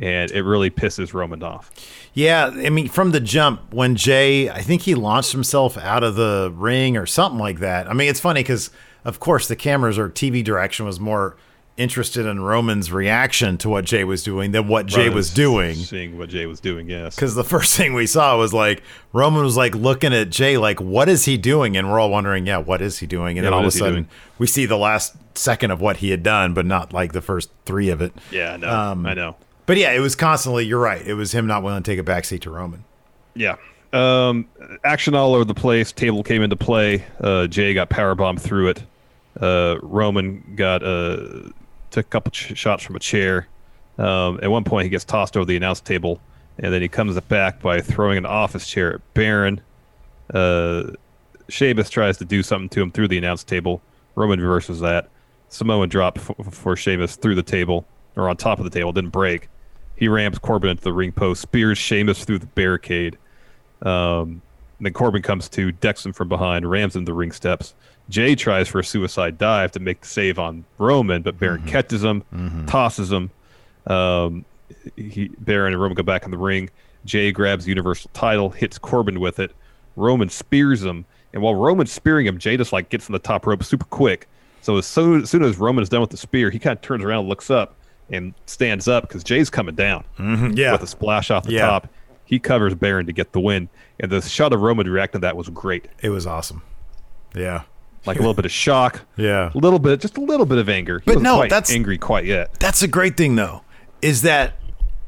[0.00, 1.70] and it really pisses Roman off.
[2.14, 6.16] Yeah, I mean, from the jump, when Jey, I think he launched himself out of
[6.16, 7.88] the ring or something like that.
[7.88, 8.70] I mean, it's funny because,
[9.04, 11.36] of course, the cameras or TV direction was more
[11.76, 15.74] interested in Roman's reaction to what Jey was doing than what Jey was doing.
[15.74, 17.16] Seeing what Jey was doing, yes.
[17.16, 20.80] Because the first thing we saw was like Roman was like looking at Jey, like,
[20.80, 21.76] what is he doing?
[21.76, 23.38] And we're all wondering, yeah, what is he doing?
[23.38, 24.08] And yeah, then all of a sudden,
[24.38, 27.50] we see the last second of what he had done, but not like the first
[27.64, 28.12] three of it.
[28.30, 29.36] Yeah, no, um, I know.
[29.66, 30.64] But yeah, it was constantly.
[30.64, 31.04] You're right.
[31.04, 32.84] It was him not willing to take a backseat to Roman.
[33.34, 33.56] Yeah.
[33.92, 34.46] Um,
[34.84, 35.90] action all over the place.
[35.92, 37.04] Table came into play.
[37.20, 38.82] Uh, Jey got power bombed through it.
[39.40, 41.50] Uh, Roman got uh,
[41.94, 43.48] took a couple ch- shots from a chair.
[43.98, 46.20] Um, at one point, he gets tossed over the announce table,
[46.58, 49.60] and then he comes back by throwing an office chair at Baron.
[50.32, 50.90] Uh,
[51.48, 53.80] Sheamus tries to do something to him through the announce table.
[54.14, 55.08] Roman reverses that.
[55.48, 57.86] Samoan drop for, for Sheamus through the table
[58.16, 59.48] or on top of the table, didn't break.
[59.96, 63.18] He rams Corbin into the ring post, spears Sheamus through the barricade.
[63.82, 64.42] Um,
[64.80, 67.74] then Corbin comes to, decks him from behind, rams him the ring steps.
[68.08, 71.68] Jey tries for a suicide dive to make the save on Roman, but Baron mm-hmm.
[71.68, 72.66] catches him, mm-hmm.
[72.66, 73.30] tosses him.
[73.86, 74.44] Um,
[74.96, 76.70] he, Baron and Roman go back in the ring.
[77.04, 79.52] Jey grabs the Universal title, hits Corbin with it.
[79.96, 83.46] Roman spears him, and while Roman's spearing him, Jey just like gets on the top
[83.46, 84.28] rope super quick.
[84.62, 86.82] So as soon, as soon as Roman is done with the spear, he kind of
[86.82, 87.76] turns around, looks up,
[88.10, 90.52] and stands up because Jey's coming down mm-hmm.
[90.52, 90.72] yeah.
[90.72, 91.66] with a splash off the yeah.
[91.66, 91.88] top.
[92.24, 93.68] He covers Baron to get the win,
[94.00, 95.88] and the shot of Roman reacting to that was great.
[96.02, 96.62] It was awesome.
[97.34, 97.62] Yeah,
[98.06, 99.02] like a little bit of shock.
[99.16, 100.98] Yeah, a little bit, just a little bit of anger.
[100.98, 102.52] He but no, quite that's angry quite yet.
[102.58, 103.62] That's a great thing though,
[104.02, 104.54] is that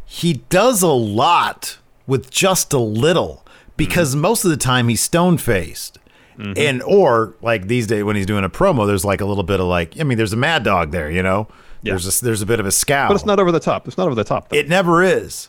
[0.05, 3.45] he does a lot with just a little
[3.77, 4.23] because mm-hmm.
[4.23, 5.99] most of the time he's stone faced.
[6.39, 6.53] Mm-hmm.
[6.57, 9.59] And or like these days when he's doing a promo, there's like a little bit
[9.59, 11.49] of like I mean, there's a mad dog there, you know.
[11.83, 11.93] Yeah.
[11.93, 13.87] There's a, there's a bit of a scowl, but it's not over the top.
[13.87, 14.49] It's not over the top.
[14.49, 14.57] Though.
[14.57, 15.49] It never is.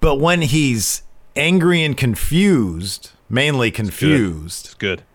[0.00, 1.02] But when he's
[1.36, 5.00] angry and confused, mainly confused, it's good.
[5.00, 5.06] It's,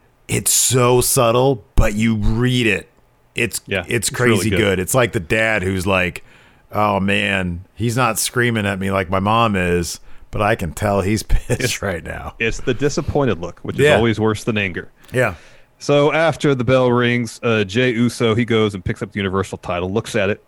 [0.51, 2.89] so subtle, but you read it.
[3.36, 4.57] It's yeah, it's crazy it's really good.
[4.57, 4.80] good.
[4.80, 6.23] It's like the dad who's like,
[6.71, 9.99] "Oh man, he's not screaming at me like my mom is."
[10.30, 12.36] But I can tell he's pissed it's, right now.
[12.38, 13.91] It's the disappointed look, which yeah.
[13.91, 14.91] is always worse than anger.
[15.13, 15.36] Yeah.
[15.80, 19.59] So after the bell rings, uh, Jey Uso he goes and picks up the Universal
[19.59, 20.43] title, looks at it,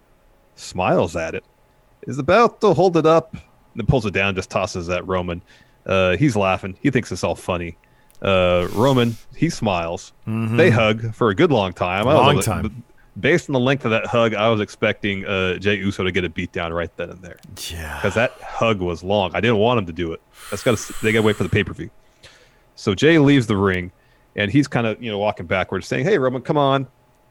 [0.55, 1.45] smiles at it,
[2.03, 3.35] is about to hold it up,
[3.75, 5.41] then pulls it down, just tosses at Roman.
[5.85, 6.77] Uh, he's laughing.
[6.81, 7.77] He thinks it's all funny.
[8.21, 10.13] Uh, Roman he smiles.
[10.27, 10.57] Mm-hmm.
[10.57, 12.05] They hug for a good long time.
[12.05, 12.83] Long time.
[13.19, 16.23] Based on the length of that hug, I was expecting uh, Jey Uso to get
[16.23, 17.37] a beat down right then and there.
[17.69, 19.31] Yeah, because that hug was long.
[19.33, 20.21] I didn't want him to do it.
[20.49, 20.93] That's got to.
[21.01, 21.89] They got to wait for the pay per view.
[22.75, 23.91] So Jey leaves the ring
[24.35, 26.87] and he's kind of you know walking backwards, saying, "Hey, Roman, come on."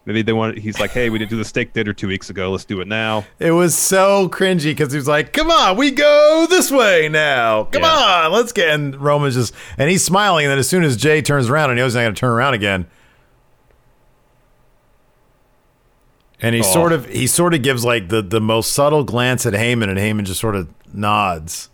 [0.08, 0.56] Maybe they want.
[0.56, 2.50] He's like, "Hey, we didn't do the steak dinner two weeks ago.
[2.50, 5.90] Let's do it now." It was so cringy because he was like, "Come on, we
[5.90, 7.64] go this way now.
[7.64, 8.24] Come Yeah.
[8.24, 10.46] on, let's get." And Roman's just and he's smiling.
[10.46, 12.20] And then as soon as Jey turns around and he knows he's not going to
[12.20, 12.86] turn around again,
[16.40, 16.72] and he Oh.
[16.72, 19.98] sort of he sort of gives like the the most subtle glance at Heyman, and
[19.98, 21.68] Heyman just sort of nods,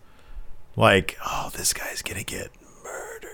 [0.75, 2.51] like, "Oh, this guy's gonna get."
[2.83, 3.31] Murdered.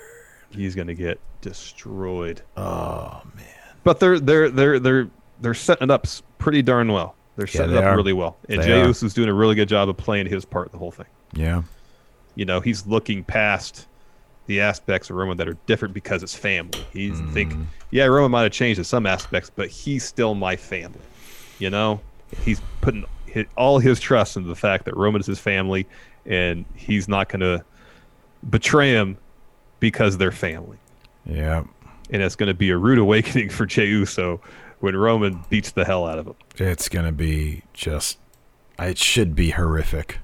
[0.50, 2.42] He's gonna get destroyed.
[2.56, 3.46] Oh man!
[3.84, 5.08] But they're they're they're they're
[5.40, 6.06] they're setting it up
[6.38, 7.14] pretty darn well.
[7.36, 7.96] They're setting they it up are.
[7.96, 8.82] really well, and They Jey.
[8.84, 11.06] Uso's doing a really good job of playing his part of the whole thing.
[11.32, 11.62] Yeah,
[12.34, 13.86] You know, he's looking past
[14.46, 16.84] the aspects of Roman that are different because it's family.
[16.92, 17.64] He's think, Mm.
[17.90, 20.98] yeah, Roman might have changed in some aspects, but he's still my family.
[21.60, 22.00] You know,
[22.44, 23.04] he's putting
[23.56, 25.86] all his trust into the fact that Roman is his family,
[26.26, 27.64] and he's not going to
[28.50, 29.16] betray him
[29.78, 30.76] because they're family.
[31.24, 31.62] yeah.
[32.12, 34.40] And it's going to be a rude awakening for Jey Uso
[34.80, 36.34] when Roman beats the hell out of him.
[36.56, 38.18] It's gonna be just.
[38.78, 40.18] It should be horrific.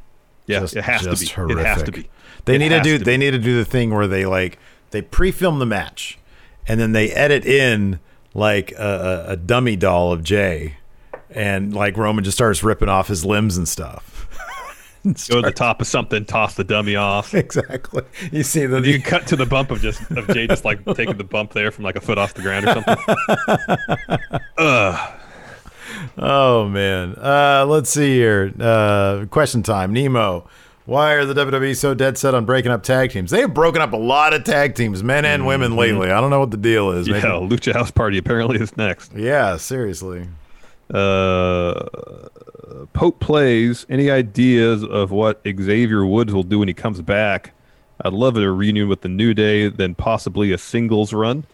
[0.46, 1.12] Yeah, Just- it has to be.
[1.12, 1.94] It has to horrific.
[1.94, 2.08] be.
[2.46, 2.98] They It need to do.
[2.98, 4.58] to they need to do the thing where they like
[4.92, 6.18] they pre-film the match,
[6.66, 8.00] and then they edit in
[8.32, 10.76] like a, a, a dummy doll of Jey,
[11.30, 14.15] and like Roman just starts ripping off his limbs and stuff.
[15.28, 17.34] Go to the top of something, toss the dummy off.
[17.34, 18.02] exactly.
[18.32, 20.84] You see the You can cut to the bump of just of Jey just like
[20.94, 24.38] taking the bump there from like a foot off the ground or something.
[24.58, 25.12] Ugh.
[26.18, 27.14] Oh man.
[27.16, 28.52] Uh, let's see here.
[28.58, 29.92] Uh, question time.
[29.92, 30.48] Nemo.
[30.84, 33.32] Why are the WWE so dead set on breaking up tag teams?
[33.32, 36.12] They have broken up a lot of tag teams, men and women, lately.
[36.12, 37.08] I don't know what the deal is.
[37.08, 39.12] Yeah, Maybe- Lucha House Party apparently is next.
[39.12, 39.56] yeah.
[39.56, 40.28] Seriously.
[40.92, 41.88] Uh,
[42.92, 43.86] Pope plays.
[43.88, 47.52] Any ideas of what Xavier Woods will do when he comes back?
[48.00, 51.44] I'd love a reunion with the New Day, then possibly a singles run.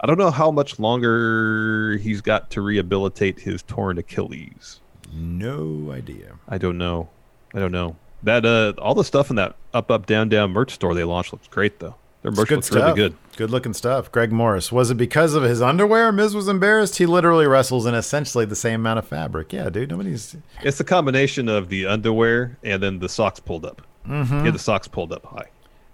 [0.00, 4.80] I don't know how much longer he's got to rehabilitate his torn Achilles.
[5.12, 6.38] No idea.
[6.48, 7.08] I don't know.
[7.54, 7.96] I don't know.
[8.22, 11.32] That uh, all the stuff in that up up down down merch store they launched
[11.32, 11.96] looks great though.
[12.22, 12.82] Their merch good looks stuff.
[12.82, 13.16] really good.
[13.36, 14.12] Good looking stuff.
[14.12, 14.70] Greg Morris.
[14.70, 16.12] Was it because of his underwear?
[16.12, 16.98] Miz was embarrassed.
[16.98, 19.52] He literally wrestles in essentially the same amount of fabric.
[19.52, 19.90] Yeah, dude.
[19.90, 20.36] Nobody's.
[20.62, 23.82] It's a combination of the underwear and then the socks pulled up.
[24.06, 24.44] Mm-hmm.
[24.44, 25.48] Yeah, the socks pulled up high.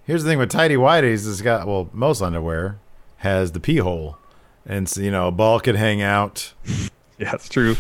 [0.05, 1.29] Here's the thing with tidy whities.
[1.29, 2.79] It's got well, most underwear
[3.19, 4.17] has the pee hole,
[4.65, 6.53] and so, you know a ball could hang out.
[7.21, 7.75] Yeah, it's true.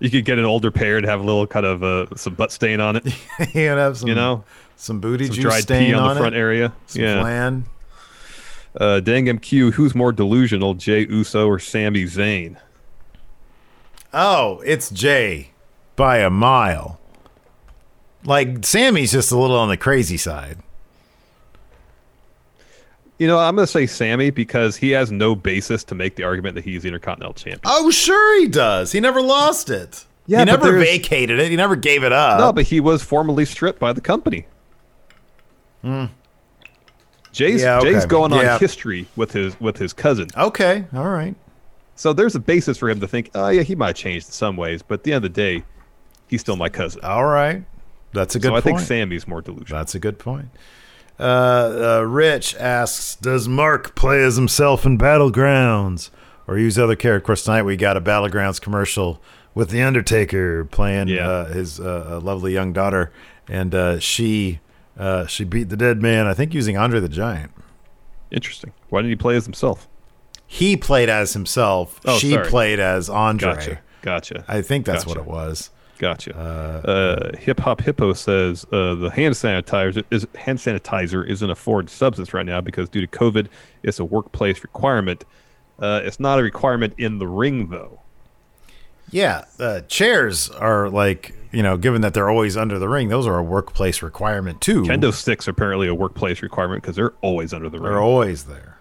[0.00, 2.50] You could get an older pair and have a little kind of uh, some butt
[2.50, 3.04] stain on it.
[3.54, 4.42] you have some, You know,
[4.74, 6.72] some booty some juice dried stain pee on, the it, front area.
[6.86, 7.20] Some yeah.
[7.20, 7.66] flan.
[8.78, 12.56] Uh, Dang MQ, who's more delusional, Jey Uso or Sami Zayn?
[14.12, 15.50] Oh, it's Jey
[15.96, 17.00] by a mile.
[18.24, 20.58] Like Sami's just a little on the crazy side.
[23.18, 26.24] You know, I'm going to say Sami because he has no basis to make the
[26.24, 27.60] argument that he's the Intercontinental Champion.
[27.64, 28.90] Oh, sure he does.
[28.90, 30.04] He never lost it.
[30.26, 31.50] Yeah, he never vacated it.
[31.50, 32.40] He never gave it up.
[32.40, 34.46] No, but he was formally stripped by the company.
[37.34, 37.60] Jey's.
[37.62, 37.92] Yeah, okay.
[37.92, 38.58] Jey's going on Yeah.
[38.58, 41.34] history with his with his cousin, okay, all right.
[41.96, 44.32] so there's a basis for him to think, oh yeah, he might have changed in
[44.32, 45.64] some ways, but at the end of the day,
[46.28, 47.00] he's still my cousin.
[47.04, 47.64] All right.
[48.12, 48.76] That's a good so I point.
[48.78, 49.80] think Sami's more delusional.
[49.80, 50.48] That's a good point.
[51.18, 51.22] Uh,
[51.98, 56.10] uh, Rich asks, "Does Mark play as himself in Battlegrounds,
[56.46, 59.20] or use other characters?" Of course, tonight we got a Battlegrounds commercial
[59.54, 61.28] with the Undertaker playing Yeah.
[61.28, 63.12] uh, his uh, lovely young daughter,
[63.48, 64.60] and uh, she
[64.98, 66.26] uh, she beat the dead man.
[66.26, 67.52] I think using Andre the Giant.
[68.30, 68.72] Interesting.
[68.88, 69.88] Why didn't he play as himself?
[70.46, 72.00] He played as himself.
[72.04, 72.48] Oh, she sorry.
[72.48, 73.54] played as Andre.
[73.54, 73.80] Gotcha.
[74.02, 74.44] Gotcha.
[74.48, 75.70] I think that's what it was.
[75.98, 76.36] Gotcha.
[76.36, 81.88] Uh, Hip Hop Hippo says uh, the hand sanitizer is hand sanitizer isn't a foreign
[81.88, 83.46] substance right now because due to COVID,
[83.82, 85.24] it's a workplace requirement.
[85.78, 88.00] Uh, it's not a requirement in the ring though.
[89.10, 93.26] Yeah, uh, chairs are like you know, given that they're always under the ring, those
[93.26, 94.82] are a workplace requirement too.
[94.82, 97.92] Kendo sticks are apparently a workplace requirement because they're always under the ring.
[97.92, 98.78] They're always there.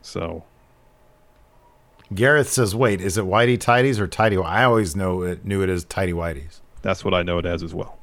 [0.00, 0.44] so
[2.14, 5.68] Gareth says, "Wait, is it Whitey Tidies or Tidy?" I always know it knew it
[5.68, 6.60] as Tidy Whiteys.
[6.80, 7.98] that's what I know it as as well.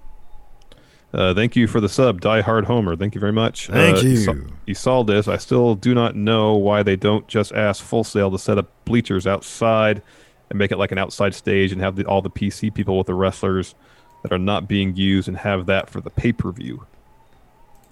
[1.12, 2.96] Uh, thank you for the sub, Die Hard Homer.
[2.96, 3.68] Thank you very much.
[3.68, 4.18] Thank uh, you.
[4.18, 4.34] Saw,
[4.66, 5.28] you saw this.
[5.30, 8.70] I still do not know why they don't just ask Full Sail to set up
[8.84, 10.02] bleachers outside
[10.50, 13.08] and make it like an outside stage and have the, all the PC people with
[13.08, 13.76] the wrestlers
[14.24, 16.86] that are not being used and have that for the pay per view.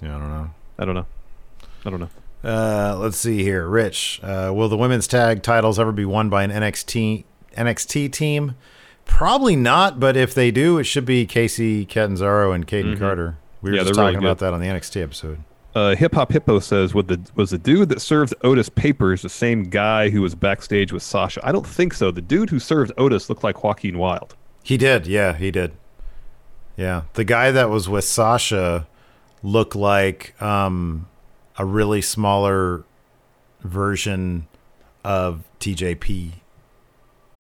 [0.02, 0.50] Yeah, I don't know.
[0.80, 1.06] I don't know.
[1.86, 2.10] I don't know.
[2.44, 4.20] Uh, let's see here, Rich.
[4.22, 7.24] Uh, will the women's tag titles ever be won by an NXT
[7.56, 8.56] NXT team?
[9.06, 13.38] Probably not, but if they do, it should be Kacy Catanzaro and Kayden Carter.
[13.62, 13.84] We were Mm-hmm.
[13.84, 15.40] Yeah, just talking really about that on the NXT episode.
[15.76, 19.30] Uh, Hip Hop Hippo says, "Was the was the dude that served Otis papers the
[19.30, 22.12] same guy who was backstage with Sasha?" I don't think so.
[22.12, 24.36] The dude who served Otis looked like Joaquin Wilde.
[24.64, 25.08] He did.
[25.08, 25.74] Yeah, he did.
[26.78, 28.88] Yeah, the guy that was with Sasha
[29.42, 31.08] looked like um,
[31.58, 32.84] a really smaller
[33.62, 34.48] version
[35.04, 36.32] of TJP.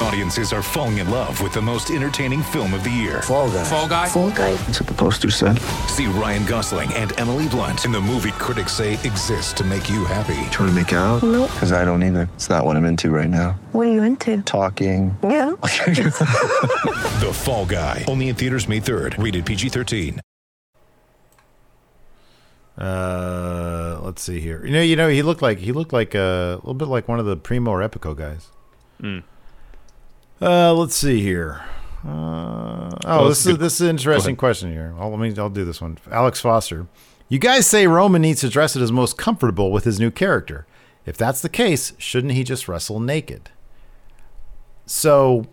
[0.00, 3.22] Audiences are falling in love with the most entertaining film of the year.
[3.22, 3.64] Fall guy.
[3.64, 4.08] Fall Guy.
[4.08, 4.52] Fall guy.
[4.52, 5.58] That's what the poster said.
[5.88, 10.04] See Ryan Gosling and Emily Blunt in the movie critics say exists to make you
[10.04, 10.34] happy.
[10.50, 11.22] Trying to make it out?
[11.22, 11.50] Nope.
[11.50, 12.28] Because I don't either.
[12.34, 13.58] It's not what I'm into right now.
[13.72, 14.42] What are you into?
[14.42, 15.16] Talking.
[15.22, 15.54] Yeah.
[17.16, 18.04] The Fall Guy.
[18.06, 19.22] Only in theaters May 3rd.
[19.22, 20.20] Rated PG-13.
[22.76, 24.64] Uh, let's see here.
[24.66, 27.18] You know, you know, he looked like he looked like a little bit like one
[27.18, 28.48] of the Primo or Epico guys.
[29.00, 29.22] Mm.
[30.40, 31.62] Uh, let's see here.
[32.06, 33.60] Uh, oh, Oh, this is good.
[33.60, 34.94] this is an interesting question here.
[34.98, 35.34] I'll, let me.
[35.38, 35.98] I'll do this one.
[36.10, 36.86] Alex Foster,
[37.28, 40.66] you guys say Roman needs to dress it as most comfortable with his new character.
[41.04, 43.50] If that's the case, shouldn't he just wrestle naked?
[44.84, 45.46] So,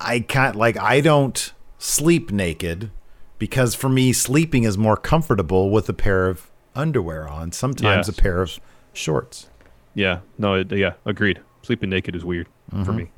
[0.00, 2.90] I can't like I don't sleep naked
[3.38, 7.52] because for me sleeping is more comfortable with a pair of underwear on.
[7.52, 8.18] Sometimes Yes.
[8.18, 8.58] a pair of
[8.92, 9.48] shorts.
[9.94, 11.40] Yeah, no, it, yeah, agreed.
[11.62, 12.46] Sleeping naked is weird
[12.84, 13.10] for me.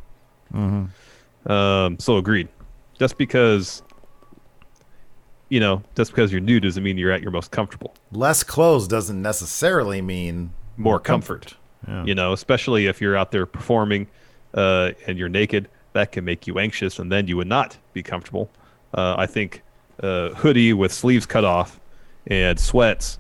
[0.55, 1.51] Mm-hmm.
[1.51, 2.49] Um, so agreed.
[2.99, 3.83] Just because,
[5.49, 7.95] you know, just because you're new doesn't mean you're at your most comfortable.
[8.13, 11.55] Less clothes doesn't necessarily mean More comfort.
[11.89, 12.05] Yeah.
[12.05, 14.07] You know, especially if you're out there performing
[14.55, 18.03] uh, and you're naked, that can make you anxious, and then you would not be
[18.03, 18.51] comfortable.
[18.95, 19.63] Uh, I think
[20.03, 21.81] uh, hoodie with sleeves cut off
[22.27, 23.19] and sweats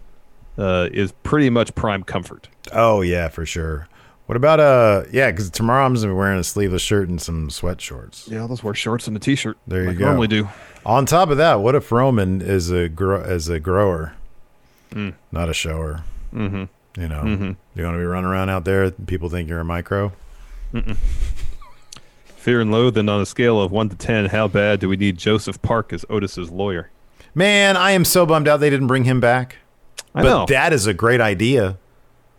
[0.58, 2.48] uh, is pretty much prime comfort.
[2.72, 3.88] Oh yeah, for sure.
[4.30, 7.50] What about uh yeah, because tomorrow I'm gonna be wearing a sleeveless shirt and some
[7.50, 8.28] sweat shorts.
[8.28, 9.58] Yeah, I'll just wear shorts and a t-shirt.
[9.66, 10.04] There you like I go.
[10.04, 10.48] normally do.
[10.86, 14.12] On top of that, what if Roman is a gro- is a grower,
[14.92, 15.14] Mm.
[15.32, 16.04] not a shower?
[16.32, 16.62] Mm-hmm.
[17.00, 17.56] You know, Mhm.
[17.74, 20.12] you want to be running around out there, people think you're a micro.
[22.36, 24.26] Fear and loathing on a scale of one to ten.
[24.26, 26.90] How bad do we need Joseph Park as Otis's lawyer?
[27.34, 29.56] Man, I am so bummed out they didn't bring him back.
[30.14, 30.46] I but know.
[30.46, 31.78] that is a great idea.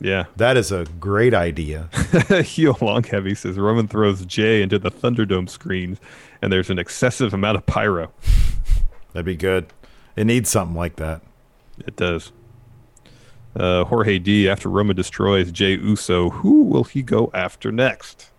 [0.01, 0.25] Yeah.
[0.35, 1.89] That is a great idea.
[2.43, 5.99] Heel Long Heavy says Roman throws Jey into the Thunderdome screens,
[6.41, 8.11] and there's an excessive amount of pyro.
[9.13, 9.67] That'd be good.
[10.15, 11.21] It needs something like that.
[11.85, 12.31] It does.
[13.55, 14.49] Uh, Jorge D.
[14.49, 18.31] After Roman destroys Jey Uso, who will he go after next?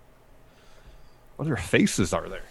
[1.37, 2.45] What other faces are there?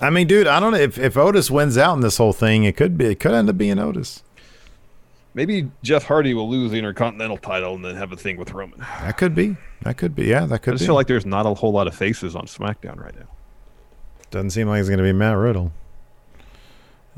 [0.00, 2.64] I mean, dude, I don't know if, if Otis wins out in this whole thing,
[2.64, 4.22] it could be it could end up being Otis.
[5.32, 8.80] Maybe Jeff Hardy will lose the Intercontinental title and then have a thing with Roman.
[8.80, 9.56] That could be.
[9.82, 10.24] That could be.
[10.24, 10.72] Yeah, that could.
[10.72, 10.86] I just be.
[10.86, 13.26] feel like there's not a whole lot of faces on SmackDown right now.
[14.30, 15.72] Doesn't seem like it's going to be Matt Riddle.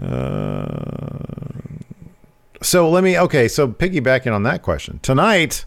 [0.02, 1.18] Uh,
[2.62, 3.18] so let me.
[3.18, 5.64] Okay, so piggybacking on that question tonight,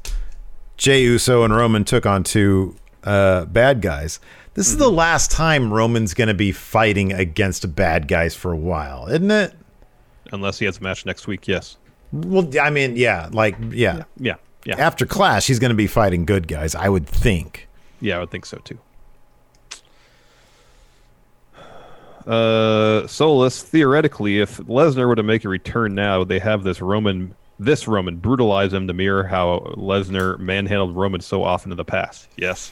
[0.77, 4.19] Jey Uso and Roman took on two uh, bad guys.
[4.55, 8.57] This is the last time Roman's going to be fighting against bad guys for a
[8.57, 9.53] while, isn't it?
[10.31, 11.77] Unless he has a match next week, yes.
[12.15, 14.35] Well, I mean, yeah, like yeah, Yeah,
[14.65, 14.75] yeah.
[14.77, 17.67] After Clash, he's going to be fighting good guys, I would think.
[17.99, 18.79] Yeah, I would think so too.
[22.25, 27.35] Uh, Solus, theoretically, if Lesnar were to make a return now, they have this Roman,
[27.59, 32.27] this Roman brutalize him to mirror how Lesnar manhandled Roman so often in the past.
[32.35, 32.71] Yes.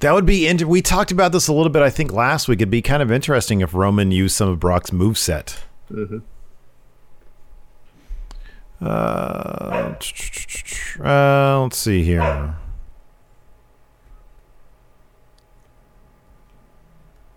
[0.00, 0.46] That would be.
[0.46, 2.60] Inter- we talked about this a little bit, I think, last week.
[2.60, 5.58] It'd be kind of interesting if Roman used some of Brock's moveset.
[5.90, 6.18] Mm-hmm.
[8.80, 9.94] Uh,
[11.04, 12.54] uh, let's see here.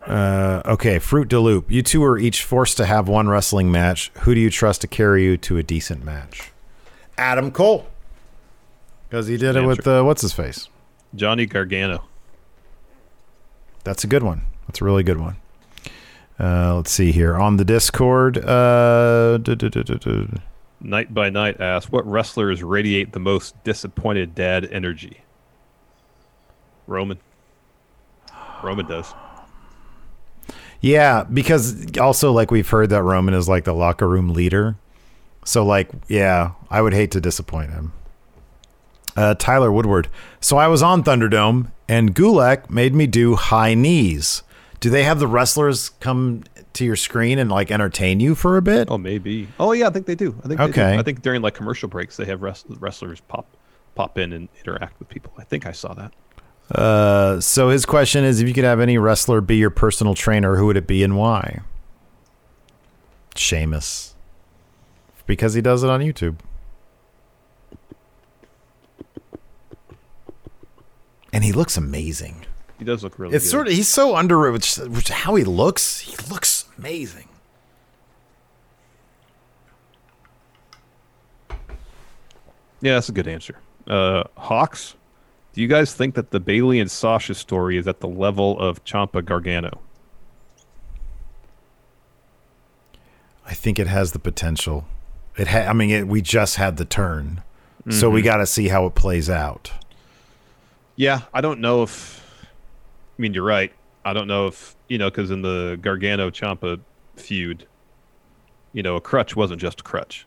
[0.06, 1.72] Uh, okay, Fruit de Loop.
[1.72, 4.12] You two are each forced to have one wrestling match.
[4.22, 6.52] Who do you trust to carry you to a decent match?
[7.18, 7.88] Adam Cole.
[9.08, 10.70] Because he did it with uh, what's his face?
[11.14, 12.06] Johnny Gargano.
[13.84, 14.44] That's a good one.
[14.68, 15.38] That's a really good one.
[16.40, 18.38] Uh, let's see here on the Discord.
[18.38, 19.38] Uh,
[20.84, 25.22] Night by Night asks, "What wrestlers radiate the most disappointed dad energy?"
[26.88, 27.20] Roman.
[28.64, 29.14] Roman does.
[30.82, 34.76] Yeah, because also like we've heard that Roman is like the locker room leader.
[35.46, 37.94] So like, yeah, I would hate to disappoint him.
[39.16, 40.08] Uh, Tyler Woodward.
[40.40, 44.44] So I was on Thunderdome and Gulak made me do high knees.
[44.82, 48.62] Do they have the wrestlers come to your screen and like entertain you for a
[48.64, 48.88] bit?
[48.90, 49.48] Oh, maybe.
[49.60, 50.36] Oh, yeah, I think they do.
[50.44, 50.60] I think.
[50.60, 50.98] Okay.
[50.98, 53.46] I think during like commercial breaks, they have wrest- wrestlers pop
[53.94, 55.32] pop in and interact with people.
[55.38, 56.14] I think I saw that.
[56.76, 60.56] Uh, so his question is if you could have any wrestler be your personal trainer,
[60.56, 61.60] who would it be and why?
[63.36, 64.16] Sheamus.
[65.28, 66.38] Because he does it on YouTube.
[71.32, 72.46] And he looks amazing.
[72.82, 73.36] He does look really.
[73.36, 73.52] It's good.
[73.52, 74.54] sort of he's so underrated.
[74.54, 77.28] Which, which how he looks, he looks amazing.
[82.82, 83.58] Yeah, that's a good answer.
[83.88, 84.96] Uh, Hawks,
[85.54, 88.84] do you guys think that the Bayley and Sasha story is at the level of
[88.84, 89.82] Ciampa Gargano?
[93.46, 94.86] I think it has the potential.
[95.38, 97.44] It ha- I mean, it, we just had the turn,
[97.90, 98.26] so we Mhm.
[98.26, 99.72] got to see how it plays out.
[100.96, 102.21] Yeah, I don't know if.
[103.22, 103.72] I mean, you're right.
[104.04, 106.80] I don't know if you know because in the Gargano Ciampa
[107.18, 107.68] feud,
[108.74, 110.26] you know, a crutch wasn't just a crutch.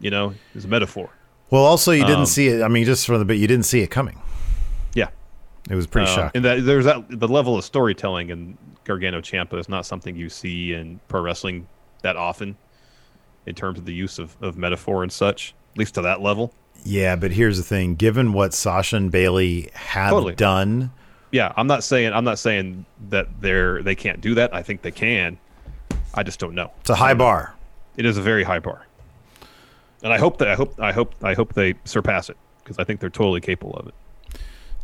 [0.00, 1.10] You know, it's a metaphor.
[1.50, 2.62] Well, also you didn't Um, see it.
[2.62, 4.18] I mean, just from the bit, you didn't see it coming.
[4.94, 5.08] Yeah,
[5.68, 6.30] It was pretty Uh, shocking.
[6.38, 10.30] And that there's that the level of storytelling in Gargano Ciampa is not something you
[10.30, 11.68] see in pro wrestling
[12.00, 12.56] that often,
[13.44, 15.54] in terms of the use of, of metaphor and such.
[15.74, 16.54] At least to that level.
[16.82, 20.34] Yeah, but here's the thing: given what Sasha and Bayley have Totally.
[20.34, 20.90] done,
[21.34, 24.54] Yeah, I'm not saying I'm not saying that they're they can't do that.
[24.54, 25.36] I think they can.
[26.14, 26.70] I just don't know.
[26.78, 27.56] it's a high bar.
[27.96, 28.86] It is a very high bar,
[30.04, 32.84] and I hope that I hope I hope I hope they surpass it because I
[32.84, 33.94] think they're totally capable of it.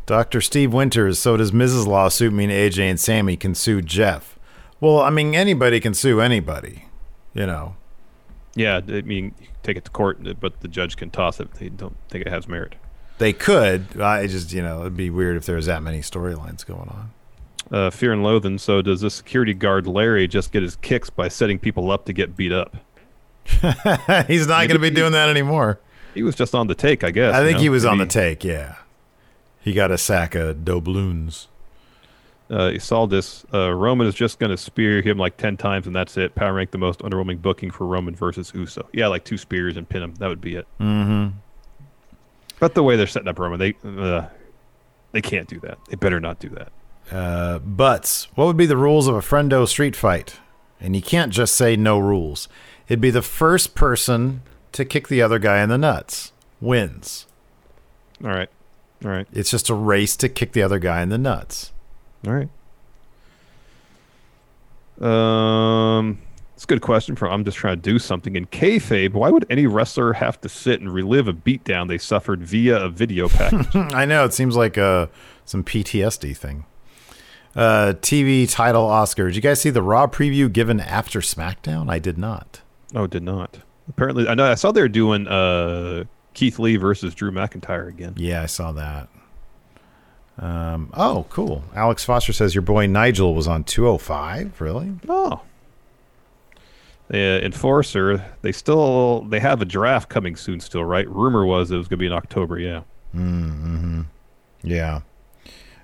[0.06, 0.40] Dr.
[0.40, 1.20] Steve Winters.
[1.20, 4.36] So does Miz's Lawsuit mean AJ and Sami can sue Jeff?
[4.80, 6.86] Well, I mean, anybody can sue anybody.
[7.32, 7.76] You know.
[8.56, 11.68] Yeah, I mean, take it to court, but the judge can toss it if they
[11.68, 12.74] don't think it has merit.
[13.20, 14.00] They could.
[14.00, 17.10] I just, you know, it'd be weird if there was that many storylines going on.
[17.70, 18.58] Uh, Fear and Loathing.
[18.58, 22.12] So does the security guard Larry just get his kicks by setting people up to
[22.12, 22.76] get beat up?
[24.26, 25.78] He's not going to be doing that anymore.
[26.14, 27.34] He was just on the take, I guess.
[27.34, 27.62] I you think know?
[27.62, 28.42] he was on the take.
[28.42, 28.76] Yeah,
[29.60, 31.46] he got a sack of doubloons.
[32.50, 36.16] uh, Saldis, uh, Roman is just going to spear him like 10 times and that's
[36.16, 36.34] it.
[36.34, 38.88] Power rank the most underwhelming booking for Roman versus Uso.
[38.92, 40.14] Yeah, like two spears and pin him.
[40.16, 40.66] That would be it.
[40.80, 41.36] Mm-hmm.
[42.60, 44.26] But the way they're setting up Roman, they uh,
[45.12, 45.78] they can't do that.
[45.88, 46.72] They better not do that.
[47.10, 48.28] Uh, butts.
[48.36, 50.36] What would be the rules of a friendo street fight?
[50.80, 52.48] And you can't just say no rules.
[52.88, 54.42] It'd be the first person
[54.72, 57.26] to kick the other guy in the nuts wins.
[58.22, 58.48] All right.
[59.04, 59.26] All right.
[59.32, 61.72] It's just a race to kick the other guy in the nuts.
[62.26, 62.48] All right.
[65.00, 66.18] Um,
[66.60, 67.16] it's a good question.
[67.16, 69.14] From I'm just trying to do something in kayfabe.
[69.14, 72.90] Why would any wrestler have to sit and relive a beatdown they suffered via a
[72.90, 73.74] video package?
[73.74, 75.06] I know it seems like uh,
[75.46, 76.66] some PTSD thing.
[77.56, 79.28] Uh, TV title Oscar.
[79.28, 81.90] Did you guys see the Raw preview given after SmackDown?
[81.90, 82.60] I did not.
[82.94, 83.60] oh, did not.
[83.88, 84.44] Apparently, I know.
[84.44, 86.04] I saw they were doing uh
[86.34, 88.12] Keith Lee versus Drew McIntyre again.
[88.18, 89.08] Yeah, I saw that.
[90.36, 91.64] Um, oh, cool.
[91.74, 94.60] Alex Foster says your boy Nigel was on 205.
[94.60, 94.92] Really?
[95.08, 95.40] Oh.
[97.12, 100.60] Uh, Enforcer, they still they have a draft coming soon.
[100.60, 101.08] Still, right?
[101.08, 102.58] Rumor was it was going to be in October.
[102.58, 102.82] Yeah.
[103.14, 104.02] Mm-hmm.
[104.62, 105.00] Yeah.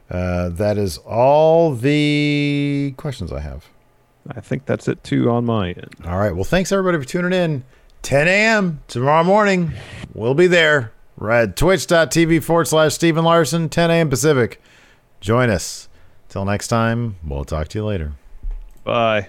[0.09, 3.67] Uh, that is all the questions I have.
[4.29, 5.95] I think that's it too on my end.
[6.05, 6.35] All right.
[6.35, 7.65] Well, thanks everybody for tuning in.
[8.03, 8.81] 10 a.m.
[8.87, 9.73] tomorrow morning.
[10.15, 10.93] We'll be there.
[11.17, 14.11] Right at twitch.tv forward slash Stephen Larson, 10 a.m.
[14.11, 14.61] Pacific.
[15.21, 15.89] Join us.
[16.29, 18.13] Till next time, we'll talk to you later.
[18.85, 19.29] Bye.